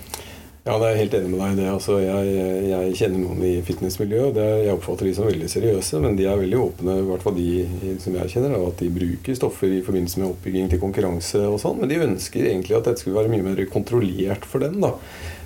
Ja, 0.66 0.80
det 0.82 0.88
er 0.88 0.96
jeg 0.96 1.02
helt 1.04 1.16
enig 1.20 1.30
med 1.30 1.42
deg 1.44 1.52
i 1.54 1.58
det. 1.60 1.66
Altså, 1.70 2.00
jeg, 2.02 2.70
jeg 2.72 2.96
kjenner 2.98 3.20
noen 3.22 3.44
i 3.46 3.52
fitnessmiljøet. 3.68 4.34
Det, 4.34 4.46
jeg 4.66 4.74
oppfatter 4.74 5.06
de 5.06 5.12
som 5.14 5.28
veldig 5.30 5.50
seriøse, 5.52 6.00
men 6.02 6.18
de 6.18 6.26
er 6.26 6.40
veldig 6.42 6.58
åpne, 6.58 6.96
i 6.98 7.06
hvert 7.06 7.26
fall 7.26 7.38
de 7.38 7.98
som 8.02 8.18
jeg 8.18 8.34
kjenner, 8.34 8.56
at 8.58 8.82
de 8.82 8.90
bruker 8.96 9.38
stoffer 9.38 9.76
i 9.78 9.84
forbindelse 9.86 10.24
med 10.24 10.32
oppbygging 10.32 10.72
til 10.72 10.82
konkurranse 10.82 11.44
og 11.46 11.60
sånn. 11.62 11.78
Men 11.84 11.94
de 11.94 12.02
ønsker 12.08 12.50
egentlig 12.50 12.80
at 12.80 12.90
dette 12.90 13.06
skulle 13.06 13.20
være 13.20 13.34
mye 13.36 13.46
mer 13.46 13.62
kontrollert 13.70 14.50
for 14.50 14.66
dem. 14.66 14.82
da. 14.82 14.96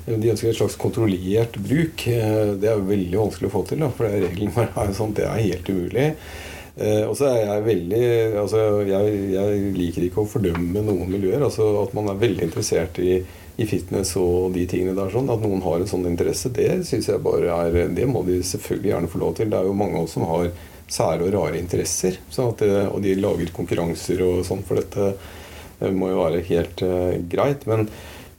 De 0.09 0.31
ønsker 0.33 0.51
et 0.51 0.59
slags 0.59 0.77
kontrollert 0.79 1.57
bruk. 1.61 2.05
Eh, 2.07 2.53
Det 2.59 2.69
er 2.69 2.87
veldig 2.91 3.19
vanskelig 3.19 3.49
å 3.49 3.55
få 3.57 3.65
til, 3.69 3.83
da, 3.83 3.91
for 3.93 4.09
reglene 4.09 4.69
er 4.69 4.89
jo 4.89 4.95
sånn, 4.97 5.13
det 5.17 5.27
er 5.27 5.43
helt 5.43 5.69
umulig. 5.69 6.07
Eh, 6.79 7.03
og 7.03 7.15
så 7.19 7.27
er 7.33 7.41
jeg 7.43 7.65
veldig 7.65 8.03
altså 8.39 8.63
jeg, 8.87 9.15
jeg 9.33 9.71
liker 9.75 10.05
ikke 10.05 10.23
å 10.23 10.31
fordømme 10.31 10.85
noen 10.85 11.11
miljøer. 11.11 11.43
altså 11.43 11.73
At 11.83 11.93
man 11.97 12.07
er 12.09 12.21
veldig 12.23 12.49
interessert 12.49 12.99
i 13.03 13.19
i 13.59 13.65
fitness 13.67 14.13
og 14.19 14.53
de 14.55 14.65
tingene 14.69 14.95
der. 14.95 15.11
sånn, 15.11 15.29
At 15.31 15.41
noen 15.43 15.63
har 15.65 15.81
en 15.81 15.89
sånn 15.89 16.07
interesse, 16.07 16.51
det 16.55 16.85
synes 16.87 17.09
jeg 17.09 17.23
bare 17.23 17.51
er 17.67 17.89
Det 17.95 18.07
må 18.07 18.23
de 18.23 18.39
selvfølgelig 18.39 18.91
gjerne 18.93 19.11
få 19.11 19.19
lov 19.19 19.35
til. 19.35 19.49
Det 19.49 19.59
er 19.59 19.67
jo 19.67 19.73
mange 19.75 19.97
av 19.97 20.07
oss 20.07 20.15
som 20.15 20.27
har 20.29 20.51
sære 20.89 21.27
og 21.27 21.33
rare 21.35 21.59
interesser. 21.59 22.17
Det, 22.31 22.71
og 22.87 23.01
de 23.03 23.15
lager 23.19 23.51
konkurranser 23.53 24.23
og 24.25 24.45
sånn, 24.47 24.63
for 24.63 24.79
dette 24.79 25.11
det 25.79 25.93
må 25.95 26.09
jo 26.11 26.23
være 26.23 26.43
helt 26.49 26.81
uh, 26.83 27.15
greit. 27.31 27.65
Men, 27.69 27.87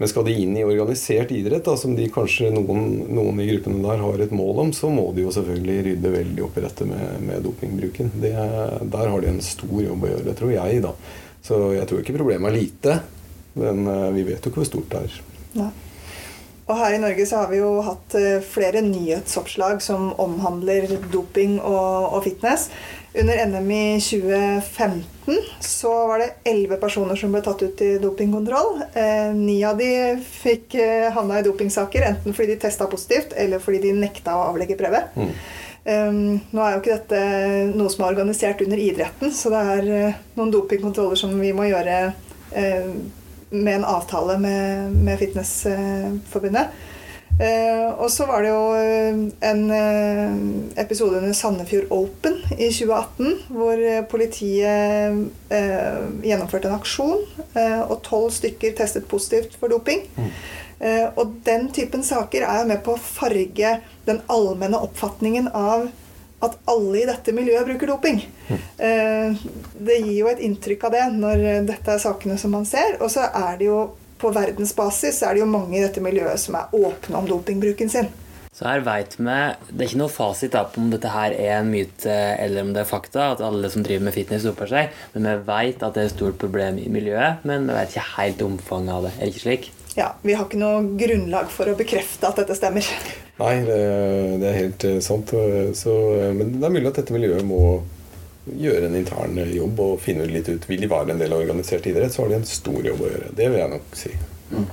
men, 0.00 0.08
skal 0.08 0.24
de 0.24 0.32
inn 0.32 0.54
i 0.56 0.64
organisert 0.64 1.32
idrett, 1.36 1.66
da, 1.66 1.74
som 1.76 1.92
de 1.92 2.06
kanskje 2.08 2.48
noen, 2.54 2.86
noen, 3.12 3.42
i 3.42 3.50
gruppene 3.50 3.82
der 3.84 4.00
har 4.00 4.22
et 4.24 4.32
mål 4.32 4.62
om, 4.62 4.70
så 4.72 4.88
må 4.88 5.10
de 5.12 5.26
jo 5.26 5.34
selvfølgelig 5.34 5.82
rydde 5.90 6.14
veldig 6.14 6.46
opp 6.46 6.56
i 6.56 6.64
dette 6.64 6.86
med, 6.88 7.18
med 7.26 7.44
dopingbruken. 7.44 8.14
Det, 8.22 8.32
der 8.94 9.12
har 9.12 9.20
de 9.20 9.28
en 9.34 9.44
stor 9.44 9.76
jobb 9.84 10.08
å 10.08 10.14
gjøre, 10.14 10.36
tror 10.38 10.54
jeg. 10.56 10.80
da. 10.86 10.94
Så 11.44 11.60
jeg 11.76 11.84
tror 11.90 12.00
ikke 12.00 12.16
problemet 12.16 12.48
er 12.48 12.56
lite, 12.56 12.96
men 13.60 13.84
uh, 13.84 14.08
vi 14.16 14.24
vet 14.24 14.40
jo 14.40 14.52
ikke 14.52 14.62
hvor 14.62 14.70
stort 14.70 14.88
det 14.94 15.04
er. 15.04 15.20
Ja. 15.60 15.68
Og 16.70 16.78
her 16.78 16.94
i 16.94 17.02
Norge 17.02 17.26
så 17.26 17.42
har 17.42 17.50
vi 17.50 17.58
jo 17.58 17.70
hatt 17.82 18.14
eh, 18.14 18.44
flere 18.46 18.78
nyhetsoppslag 18.86 19.80
som 19.82 20.12
omhandler 20.22 20.86
doping 21.10 21.56
og, 21.58 22.14
og 22.14 22.22
fitness. 22.28 22.68
Under 23.14 23.46
NM 23.46 23.70
i 23.70 24.00
2015 24.00 25.38
så 25.60 26.06
var 26.06 26.18
det 26.18 26.28
elleve 26.44 26.76
personer 26.78 27.18
som 27.18 27.32
ble 27.34 27.40
tatt 27.42 27.62
ut 27.62 27.80
i 27.82 27.88
dopingkontroll. 27.98 28.84
Eh, 28.94 29.32
ni 29.34 29.56
av 29.66 29.80
de 29.80 29.88
fikk 30.22 30.76
eh, 30.78 31.08
havna 31.14 31.40
i 31.40 31.46
dopingsaker, 31.46 32.06
enten 32.06 32.36
fordi 32.36 32.54
de 32.54 32.60
testa 32.62 32.86
positivt, 32.90 33.34
eller 33.34 33.62
fordi 33.62 33.82
de 33.88 33.96
nekta 33.98 34.36
å 34.38 34.44
avlegge 34.52 34.78
prøve. 34.78 35.02
Mm. 35.18 35.32
Um, 35.80 36.18
nå 36.52 36.62
er 36.62 36.74
jo 36.74 36.82
ikke 36.82 36.98
dette 36.98 37.20
noe 37.72 37.90
som 37.90 38.04
er 38.04 38.12
organisert 38.12 38.62
under 38.62 38.78
idretten, 38.78 39.32
så 39.34 39.50
det 39.50 39.62
er 39.74 40.14
noen 40.36 40.52
dopingkontroller 40.54 41.18
som 41.18 41.32
vi 41.40 41.54
må 41.56 41.66
gjøre 41.70 42.02
med 43.50 43.72
en 43.74 43.86
avtale 43.88 44.36
med, 44.38 44.92
med 45.02 45.18
Fitnessforbundet. 45.18 46.76
Eh, 47.40 47.88
og 47.96 48.10
så 48.12 48.26
var 48.28 48.44
det 48.44 48.50
jo 48.50 48.64
eh, 48.76 49.20
en 49.48 49.62
eh, 49.72 50.32
episode 50.82 51.22
under 51.22 51.32
Sandefjord 51.32 51.86
Open 51.94 52.36
i 52.58 52.68
2018 52.68 53.46
hvor 53.48 53.80
politiet 54.12 55.22
gjennomførte 55.50 56.68
en 56.68 56.76
aksjon, 56.76 57.22
og 57.88 57.96
tolv 58.06 58.30
stykker 58.34 58.74
testet 58.78 59.08
positivt 59.10 59.56
for 59.58 59.72
doping. 59.72 60.04
Mm. 60.14 60.28
Og 61.18 61.32
den 61.44 61.66
typen 61.74 62.04
saker 62.06 62.44
er 62.46 62.68
med 62.68 62.84
på 62.84 62.94
å 62.94 63.00
farge 63.02 63.72
den 64.06 64.20
allmenne 64.32 64.78
oppfatningen 64.80 65.50
av 65.56 65.88
at 66.40 66.54
alle 66.70 67.02
i 67.02 67.08
dette 67.08 67.34
miljøet 67.36 67.66
bruker 67.68 67.90
doping. 67.90 68.22
Mm. 68.48 69.40
Det 69.90 69.98
gir 69.98 70.14
jo 70.22 70.30
et 70.30 70.44
inntrykk 70.46 70.86
av 70.88 70.94
det 70.94 71.04
når 71.18 71.44
dette 71.68 71.96
er 71.96 72.00
sakene 72.00 72.38
som 72.40 72.54
man 72.54 72.68
ser. 72.68 72.96
Og 73.00 73.10
så 73.12 73.26
er 73.26 73.58
det 73.60 73.68
jo 73.68 73.82
på 74.20 74.32
verdensbasis 74.36 75.22
er 75.26 75.36
det 75.36 75.44
jo 75.44 75.50
mange 75.50 75.78
i 75.78 75.84
dette 75.84 76.02
miljøet 76.04 76.40
som 76.42 76.58
er 76.60 76.74
åpne 76.76 77.22
om 77.22 77.30
dopingbruken 77.30 77.92
sin. 77.92 78.10
Så 78.60 78.66
her 78.66 78.82
vet 78.84 79.14
vi, 79.16 79.24
Det 79.24 79.78
er 79.78 79.86
ikke 79.86 80.00
noe 80.00 80.12
fasit 80.12 80.52
på 80.52 80.82
om 80.82 80.90
dette 80.92 81.08
her 81.08 81.32
er 81.32 81.60
en 81.60 81.70
myte 81.70 82.12
eller 82.12 82.66
om 82.66 82.72
det 82.74 82.82
er 82.82 82.88
fakta, 82.90 83.30
at 83.32 83.44
alle 83.46 83.70
som 83.72 83.84
driver 83.86 84.08
med 84.08 84.16
fitness, 84.16 84.44
doper 84.44 84.68
seg. 84.68 84.96
Men 85.14 85.28
vi 85.28 85.36
vet 85.46 85.84
at 85.86 85.94
det 85.94 86.02
er 86.02 86.10
et 86.10 86.16
stort 86.16 86.40
problem 86.42 86.80
i 86.82 86.88
miljøet, 86.92 87.46
men 87.48 87.68
vi 87.70 87.76
vet 87.78 87.94
ikke 87.94 88.08
helt 88.18 88.42
omfanget 88.44 88.96
av 88.96 89.06
det. 89.06 89.14
Er 89.16 89.22
det 89.22 89.30
ikke 89.32 89.44
slik? 89.46 89.70
Ja, 89.96 90.10
Vi 90.22 90.34
har 90.34 90.44
ikke 90.46 90.60
noe 90.60 90.82
grunnlag 90.98 91.48
for 91.50 91.70
å 91.70 91.78
bekrefte 91.78 92.28
at 92.28 92.38
dette 92.42 92.58
stemmer. 92.58 92.86
Nei, 93.40 93.54
det, 93.66 93.78
det 94.42 94.50
er 94.50 94.58
helt 94.58 94.84
eh, 94.86 95.00
sant. 95.02 95.32
Så, 95.78 95.96
men 96.36 96.58
det 96.58 96.66
er 96.66 96.74
mulig 96.76 96.90
at 96.92 97.00
dette 97.00 97.16
miljøet 97.16 97.46
må 97.46 97.80
gjøre 98.44 98.88
en 98.88 98.96
intern 98.96 99.38
jobb 99.52 99.80
og 99.84 100.00
finne 100.00 100.24
litt 100.30 100.48
ut 100.48 100.64
Vil 100.68 100.80
de 100.80 100.88
være 100.90 101.12
en 101.12 101.20
del 101.20 101.32
av 101.32 101.42
organisert 101.42 101.86
idrett, 101.86 102.12
så 102.14 102.24
har 102.24 102.32
de 102.32 102.40
en 102.40 102.48
stor 102.48 102.80
jobb 102.86 103.04
å 103.04 103.10
gjøre. 103.10 103.30
Det 103.36 103.48
vil 103.50 103.60
jeg 103.60 103.72
nok 103.74 103.94
si. 103.98 104.12
Mm. 104.50 104.66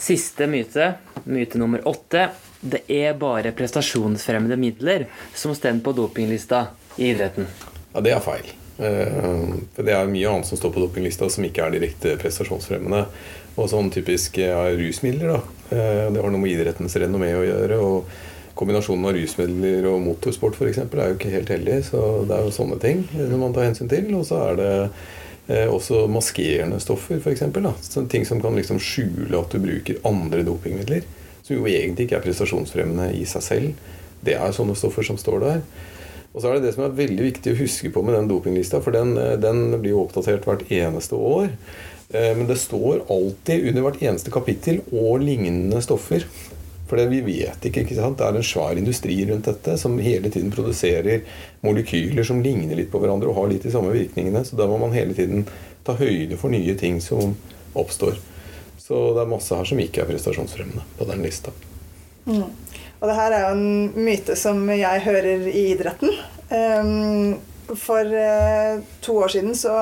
Siste 0.00 0.46
myte, 0.48 0.92
myte 1.24 1.60
nummer 1.60 1.84
åtte. 1.88 2.28
Det 2.60 2.84
er 2.92 3.16
bare 3.20 3.52
prestasjonsfremmede 3.56 4.56
midler 4.60 5.06
som 5.34 5.54
står 5.56 5.80
på 5.84 5.92
dopinglista 5.96 6.66
i 6.96 7.10
idretten. 7.10 7.48
Ja, 7.94 8.02
det 8.04 8.14
er 8.14 8.24
feil. 8.24 8.48
Eh, 8.80 9.52
for 9.74 9.84
det 9.84 9.92
er 9.96 10.08
mye 10.08 10.32
annet 10.32 10.48
som 10.48 10.60
står 10.60 10.72
på 10.74 10.84
dopinglista 10.84 11.28
som 11.32 11.44
ikke 11.44 11.66
er 11.66 11.76
direkte 11.76 12.16
prestasjonsfremmende. 12.20 13.04
Og 13.56 13.68
sånn 13.68 13.90
typisk 13.92 14.38
er 14.44 14.76
rusmidler. 14.78 15.36
da. 15.36 15.40
Eh, 15.70 16.06
det 16.12 16.22
har 16.22 16.32
noe 16.32 16.40
med 16.40 16.52
idrettens 16.52 16.96
renommé 16.96 17.32
å 17.36 17.44
gjøre. 17.44 17.80
og 17.80 18.04
Kombinasjonen 18.60 19.06
av 19.08 19.14
rusmidler 19.16 19.86
og 19.88 20.02
motorsport 20.04 20.58
eksempel, 20.66 21.00
er 21.00 21.12
jo 21.12 21.16
ikke 21.16 21.32
helt 21.32 21.52
heldig. 21.54 21.78
Så 21.88 22.00
det 22.28 22.36
er 22.36 22.44
jo 22.44 22.52
sånne 22.52 22.76
ting 22.82 23.06
man 23.40 23.54
tar 23.56 23.70
hensyn 23.70 23.88
til. 23.88 24.10
Og 24.18 24.26
så 24.28 24.42
er 24.50 24.58
det 24.60 24.72
eh, 25.48 25.64
også 25.64 26.04
maskerende 26.12 26.80
stoffer, 26.82 27.22
f.eks. 27.22 27.46
Ting 28.12 28.28
som 28.28 28.42
kan 28.44 28.58
liksom 28.58 28.82
skjule 28.82 29.40
at 29.40 29.54
du 29.54 29.62
bruker 29.64 30.02
andre 30.08 30.44
dopingmidler. 30.44 31.08
Som 31.40 31.56
jo 31.56 31.70
egentlig 31.70 32.06
ikke 32.06 32.20
er 32.20 32.26
prestasjonsfremmende 32.26 33.14
i 33.16 33.24
seg 33.28 33.46
selv. 33.46 33.88
Det 34.20 34.36
er 34.36 34.52
sånne 34.52 34.76
stoffer 34.76 35.08
som 35.08 35.16
står 35.20 35.40
der. 35.46 35.64
Og 36.30 36.42
så 36.42 36.50
er 36.50 36.58
det 36.58 36.68
det 36.68 36.76
som 36.76 36.84
er 36.84 36.98
veldig 37.00 37.24
viktig 37.26 37.54
å 37.54 37.58
huske 37.58 37.90
på 37.90 38.04
med 38.06 38.14
den 38.14 38.28
dopinglista, 38.30 38.78
for 38.84 38.94
den, 38.94 39.16
eh, 39.18 39.38
den 39.40 39.72
blir 39.80 39.96
jo 39.96 40.04
oppdatert 40.04 40.44
hvert 40.46 40.68
eneste 40.68 41.16
år. 41.16 41.48
Eh, 42.12 42.36
men 42.36 42.46
det 42.46 42.60
står 42.60 43.06
alltid 43.08 43.70
under 43.70 43.86
hvert 43.86 44.02
eneste 44.02 44.30
kapittel 44.34 44.82
og 44.92 45.24
lignende 45.24 45.80
stoffer. 45.82 46.28
For 46.90 46.98
vi 47.06 47.20
vet 47.22 47.66
ikke. 47.68 47.84
ikke 47.84 47.94
sant? 47.94 48.18
Det 48.18 48.26
er 48.26 48.36
en 48.40 48.46
svær 48.46 48.78
industri 48.78 49.20
rundt 49.28 49.46
dette 49.46 49.76
som 49.78 49.94
hele 50.02 50.30
tiden 50.32 50.50
produserer 50.50 51.22
molekyler 51.62 52.26
som 52.26 52.40
ligner 52.42 52.74
litt 52.74 52.90
på 52.90 52.98
hverandre 52.98 53.30
og 53.30 53.36
har 53.38 53.52
litt 53.52 53.62
de 53.62 53.70
samme 53.70 53.92
virkningene. 53.94 54.42
Så 54.44 54.58
da 54.58 54.66
må 54.66 54.80
man 54.80 54.96
hele 54.96 55.14
tiden 55.14 55.46
ta 55.86 55.94
høyde 55.94 56.38
for 56.40 56.50
nye 56.50 56.74
ting 56.80 56.98
som 57.04 57.36
oppstår. 57.78 58.18
Så 58.80 59.04
det 59.14 59.22
er 59.22 59.30
masse 59.30 59.54
her 59.54 59.70
som 59.70 59.78
ikke 59.78 60.02
er 60.02 60.10
prestasjonsfremmende 60.10 60.82
på 60.98 61.06
den 61.12 61.22
lista. 61.22 61.54
Mm. 62.26 62.50
Og 63.00 63.06
det 63.08 63.16
her 63.16 63.36
er 63.36 63.46
jo 63.46 63.54
en 63.54 64.04
myte 64.08 64.34
som 64.36 64.66
jeg 64.74 65.06
hører 65.06 65.46
i 65.46 65.64
idretten. 65.70 66.10
Um, 66.50 67.76
for 67.78 68.02
uh, 68.02 68.82
to 69.00 69.14
år 69.22 69.30
siden 69.30 69.54
så 69.54 69.76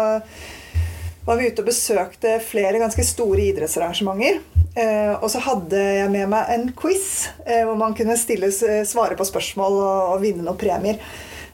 var 1.25 1.41
vi 1.41 1.49
ute 1.49 1.65
og 1.65 1.71
besøkte 1.71 2.37
flere 2.45 2.85
ganske 2.85 3.05
store 3.05 3.49
idrettsarrangementer. 3.49 4.43
Uh, 4.79 5.17
og 5.19 5.27
så 5.33 5.41
hadde 5.43 5.79
jeg 5.79 6.11
med 6.13 6.29
meg 6.31 6.53
en 6.55 6.69
quiz 6.79 7.27
uh, 7.43 7.65
hvor 7.67 7.75
man 7.81 7.97
kunne 7.99 8.15
stille, 8.21 8.53
svare 8.53 9.19
på 9.19 9.27
spørsmål 9.27 9.81
og, 9.81 10.13
og 10.13 10.23
vinne 10.23 10.45
noen 10.47 10.61
premier. 10.61 11.01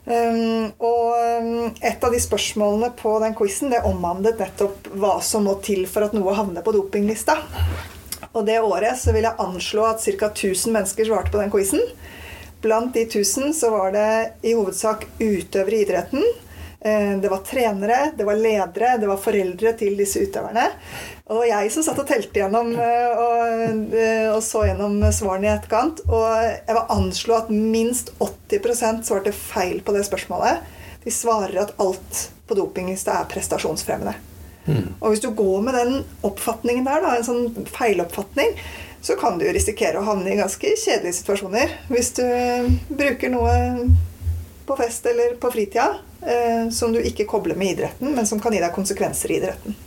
Um, 0.05 0.69
og 0.85 1.15
um, 1.41 1.71
et 1.81 2.03
av 2.05 2.13
de 2.13 2.19
spørsmålene 2.21 2.91
på 2.99 3.15
den 3.23 3.33
quizen 3.33 3.71
det 3.73 3.81
omhandlet 3.89 4.37
nettopp 4.37 4.91
hva 5.01 5.15
som 5.25 5.47
må 5.49 5.55
til 5.65 5.87
for 5.89 6.05
at 6.05 6.13
noe 6.13 6.35
havner 6.37 6.61
på 6.61 6.75
dopinglista. 6.75 7.39
Og 8.35 8.45
det 8.45 8.59
året 8.61 8.99
så 9.01 9.15
vil 9.15 9.25
jeg 9.25 9.41
anslå 9.41 9.87
at 9.89 10.03
ca. 10.05 10.29
1000 10.29 10.75
mennesker 10.75 11.09
svarte 11.09 11.33
på 11.33 11.41
den 11.41 11.49
quizen. 11.53 11.81
Blant 12.61 12.93
de 12.93 13.07
1000 13.07 13.55
så 13.57 13.71
var 13.73 13.95
det 13.95 14.09
i 14.45 14.53
hovedsak 14.53 15.07
utøvere 15.17 15.79
i 15.79 15.85
idretten. 15.87 16.25
Eh, 16.85 17.17
det 17.17 17.29
var 17.29 17.37
trenere, 17.37 18.11
det 18.17 18.23
var 18.23 18.35
ledere, 18.35 18.97
det 18.97 19.07
var 19.09 19.17
foreldre 19.17 19.71
til 19.73 19.95
disse 19.97 20.21
utøverne. 20.21 20.67
Og 21.33 21.41
jeg 21.49 21.71
som 21.73 21.81
satt 21.87 21.97
og 22.03 22.05
telte 22.05 22.37
gjennom 22.37 22.69
eh, 22.77 23.23
og, 23.23 23.95
eh, 23.97 24.27
og 24.29 24.43
så 24.45 24.67
gjennom 24.67 24.99
svarene 25.09 25.47
i 25.47 25.53
etterkant. 25.55 26.03
Og 26.05 26.27
jeg 26.45 26.77
var 26.77 26.93
anslå 26.93 27.39
at 27.39 27.49
minst 27.49 28.13
80% 28.21 29.01
svarte 29.09 29.33
feil 29.33 29.81
på 29.81 29.97
det 29.97 30.05
spørsmålet. 30.05 30.61
De 31.01 31.13
svarer 31.13 31.57
at 31.63 31.73
alt 31.81 32.23
på 32.45 32.61
dopinglista 32.61 33.17
er 33.17 33.29
prestasjonsfremmende. 33.33 34.13
Mm. 34.69 34.93
Og 34.99 35.09
hvis 35.09 35.25
du 35.25 35.31
går 35.33 35.65
med 35.65 35.73
den 35.79 35.99
oppfatningen 36.25 36.85
der, 36.85 37.01
da, 37.01 37.17
en 37.17 37.25
sånn 37.25 37.69
feiloppfatning, 37.73 38.59
så 39.01 39.17
kan 39.17 39.41
du 39.41 39.49
risikere 39.49 39.97
å 39.97 40.05
havne 40.05 40.35
i 40.35 40.37
ganske 40.37 40.77
kjedelige 40.77 41.17
situasjoner. 41.23 41.79
Hvis 41.89 42.13
du 42.21 42.25
bruker 42.93 43.33
noe 43.33 43.55
på 44.69 44.77
fest 44.77 45.09
eller 45.09 45.39
på 45.41 45.49
fritida 45.53 45.95
eh, 46.25 46.69
som 46.71 46.93
du 46.93 47.01
ikke 47.01 47.27
kobler 47.29 47.55
med 47.55 47.75
idretten, 47.75 48.15
men 48.15 48.27
som 48.27 48.39
kan 48.41 48.53
gi 48.53 48.61
deg 48.63 48.73
konsekvenser 48.75 49.31
i 49.31 49.37
idretten. 49.41 49.77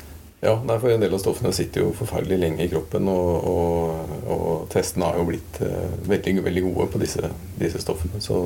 Ja, 0.40 0.78
for 0.80 0.90
En 0.90 1.00
del 1.00 1.14
av 1.14 1.18
stoffene 1.18 1.52
sitter 1.52 1.82
jo 1.82 1.94
forferdelig 1.98 2.38
lenge 2.38 2.64
i 2.64 2.70
kroppen, 2.70 3.08
og, 3.10 3.48
og, 3.50 4.12
og 4.30 4.68
testene 4.70 5.08
har 5.08 5.18
jo 5.18 5.26
blitt 5.32 5.58
eh, 5.66 5.96
veldig, 6.06 6.36
veldig 6.46 6.62
gode 6.68 6.86
på 6.92 7.00
disse, 7.02 7.32
disse 7.58 7.82
stoffene. 7.82 8.20
Så, 8.22 8.44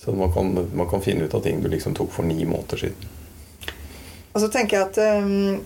så 0.00 0.14
man, 0.16 0.32
kan, 0.32 0.54
man, 0.72 0.88
kan, 0.88 1.04
finne 1.04 1.28
ut 1.28 1.34
av 1.36 1.44
ting 1.44 1.60
du 1.60 1.68
liksom 1.68 1.94
tok 1.98 2.12
for 2.14 2.24
ni 2.24 2.40
måneder 2.48 2.86
siden. 2.86 3.12
Og 4.32 4.40
så 4.40 4.48
tenker 4.48 4.78
jeg 4.78 4.88
at 4.88 5.20
um, 5.20 5.60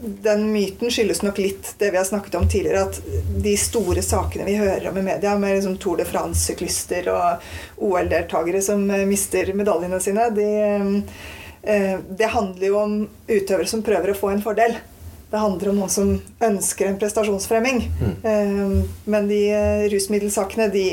den 0.00 0.52
myten 0.52 0.90
skyldes 0.90 1.22
nok 1.22 1.38
litt 1.38 1.74
det 1.78 1.90
vi 1.90 1.98
har 1.98 2.04
snakket 2.04 2.34
om 2.34 2.48
tidligere, 2.48 2.82
at 2.88 3.00
de 3.44 3.52
store 3.60 4.02
sakene 4.02 4.46
vi 4.48 4.56
hører 4.60 4.88
om 4.90 4.98
i 4.98 5.04
media, 5.04 5.36
med 5.38 5.56
liksom 5.56 5.76
Tour 5.80 6.00
de 6.00 6.06
France-syklister 6.08 7.10
og 7.12 7.50
OL-deltakere 7.84 8.62
som 8.64 8.86
eh, 8.90 9.06
mister 9.08 9.52
medaljene 9.56 10.00
sine, 10.02 10.28
de, 10.36 10.48
uh, 11.66 11.96
det 12.08 12.32
handler 12.34 12.66
jo 12.66 12.78
om 12.80 12.96
utøvere 13.28 13.68
som 13.68 13.84
prøver 13.86 14.12
å 14.12 14.18
få 14.18 14.32
en 14.34 14.44
fordel. 14.44 14.76
Det 15.30 15.38
handler 15.38 15.70
om 15.70 15.82
noen 15.82 15.92
som 15.92 16.14
ønsker 16.42 16.88
en 16.88 16.98
prestasjonsfremming. 16.98 17.84
Mm. 18.00 18.14
Uh, 18.24 18.94
men 19.12 19.28
de 19.30 19.42
rusmiddelsakene, 19.92 20.70
de, 20.74 20.86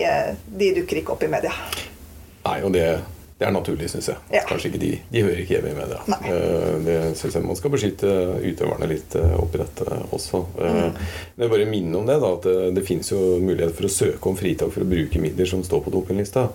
de 0.60 0.74
dukker 0.82 1.02
ikke 1.02 1.16
opp 1.16 1.26
i 1.26 1.32
media. 1.32 1.56
Nei, 2.48 2.60
og 2.64 2.76
det 2.76 2.90
Det 3.38 3.46
er 3.46 3.52
naturlig, 3.54 3.86
syns 3.92 4.08
jeg. 4.10 4.18
Ja. 4.34 4.40
Kanskje 4.50 4.72
ikke 4.72 4.80
de, 4.82 4.88
de 5.14 5.22
hører 5.22 5.40
ikke 5.44 5.54
hjemme 5.60 5.70
i 5.70 5.78
media. 5.78 6.00
Nei. 6.10 6.32
Eh, 6.34 6.78
Det 6.88 6.96
synes 7.20 7.36
jeg 7.38 7.44
Man 7.46 7.60
skal 7.60 7.74
beskytte 7.76 8.14
utøverne 8.42 8.88
litt 8.90 9.14
eh, 9.20 9.36
oppi 9.38 9.60
dette 9.62 10.00
også. 10.18 10.42
Eh, 10.58 10.80
Mm. 10.88 10.98
Men 11.36 11.46
jeg 11.46 11.52
bare 11.52 11.68
minne 11.70 12.00
om 12.00 12.08
det, 12.10 12.16
da, 12.24 12.32
at 12.34 12.48
det, 12.50 12.56
det 12.80 12.86
finnes 12.88 13.12
jo 13.12 13.20
mulighet 13.44 13.76
for 13.78 13.86
å 13.86 13.94
søke 13.94 14.32
om 14.32 14.38
fritak 14.40 14.74
for 14.74 14.82
å 14.82 14.90
bruke 14.90 15.22
midler 15.22 15.46
som 15.46 15.62
står 15.64 15.84
på 15.86 15.94
dopinglista. 15.94 16.48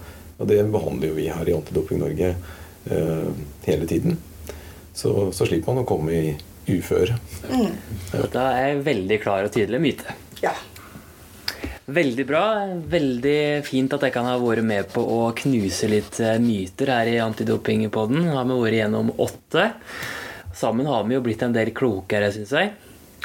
Og 0.42 0.48
det 0.50 0.58
behandler 0.74 1.12
jo 1.12 1.18
vi 1.20 1.28
her 1.30 1.48
i 1.48 1.54
Antidoping 1.54 2.00
Norge 2.02 2.32
uh, 2.90 3.30
hele 3.68 3.86
tiden. 3.86 4.16
Så, 4.92 5.30
så 5.32 5.46
slipper 5.46 5.70
man 5.76 5.84
å 5.84 5.86
komme 5.86 6.16
i 6.18 6.32
uføre. 6.72 7.14
Dette 8.10 8.42
er 8.58 8.82
veldig 8.82 9.20
klar 9.22 9.46
og 9.46 9.54
tydelig 9.54 9.78
myte. 9.84 10.16
Ja. 10.42 10.50
Veldig 11.86 12.26
bra. 12.26 12.44
Veldig 12.92 13.64
fint 13.66 13.94
at 13.96 14.06
jeg 14.06 14.14
kan 14.14 14.28
ha 14.28 14.36
vært 14.38 14.66
med 14.66 14.90
på 14.92 15.02
å 15.02 15.20
knuse 15.34 15.90
litt 15.90 16.20
eh, 16.22 16.38
myter 16.42 16.92
her 16.94 17.10
i 17.10 17.18
Antidopingpodden. 17.24 18.28
Har 18.30 18.46
vi 18.46 18.58
vært 18.62 18.78
gjennom 18.78 19.10
åtte. 19.18 19.66
Sammen 20.54 20.86
har 20.86 21.04
vi 21.08 21.16
jo 21.16 21.24
blitt 21.24 21.42
en 21.42 21.54
del 21.54 21.72
klokere, 21.74 22.30
syns 22.34 22.54
jeg. 22.54 22.74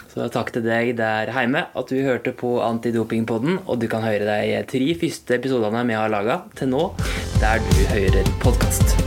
Så 0.09 0.25
takk 0.33 0.49
til 0.55 0.65
deg 0.65 0.95
der 0.97 1.29
hjemme 1.29 1.67
at 1.77 1.91
du 1.91 1.99
hørte 2.01 2.33
på 2.33 2.55
Antidopingpodden. 2.65 3.61
Og 3.67 3.77
du 3.83 3.85
kan 3.91 4.05
høre 4.07 4.25
de 4.25 4.63
tre 4.71 4.89
første 4.97 5.37
episodene 5.37 5.85
vi 5.85 5.99
har 5.99 6.09
laga 6.13 6.41
til 6.57 6.73
nå, 6.73 6.87
der 7.37 7.61
du 7.61 7.83
hører 7.93 8.33
podkast. 8.41 9.06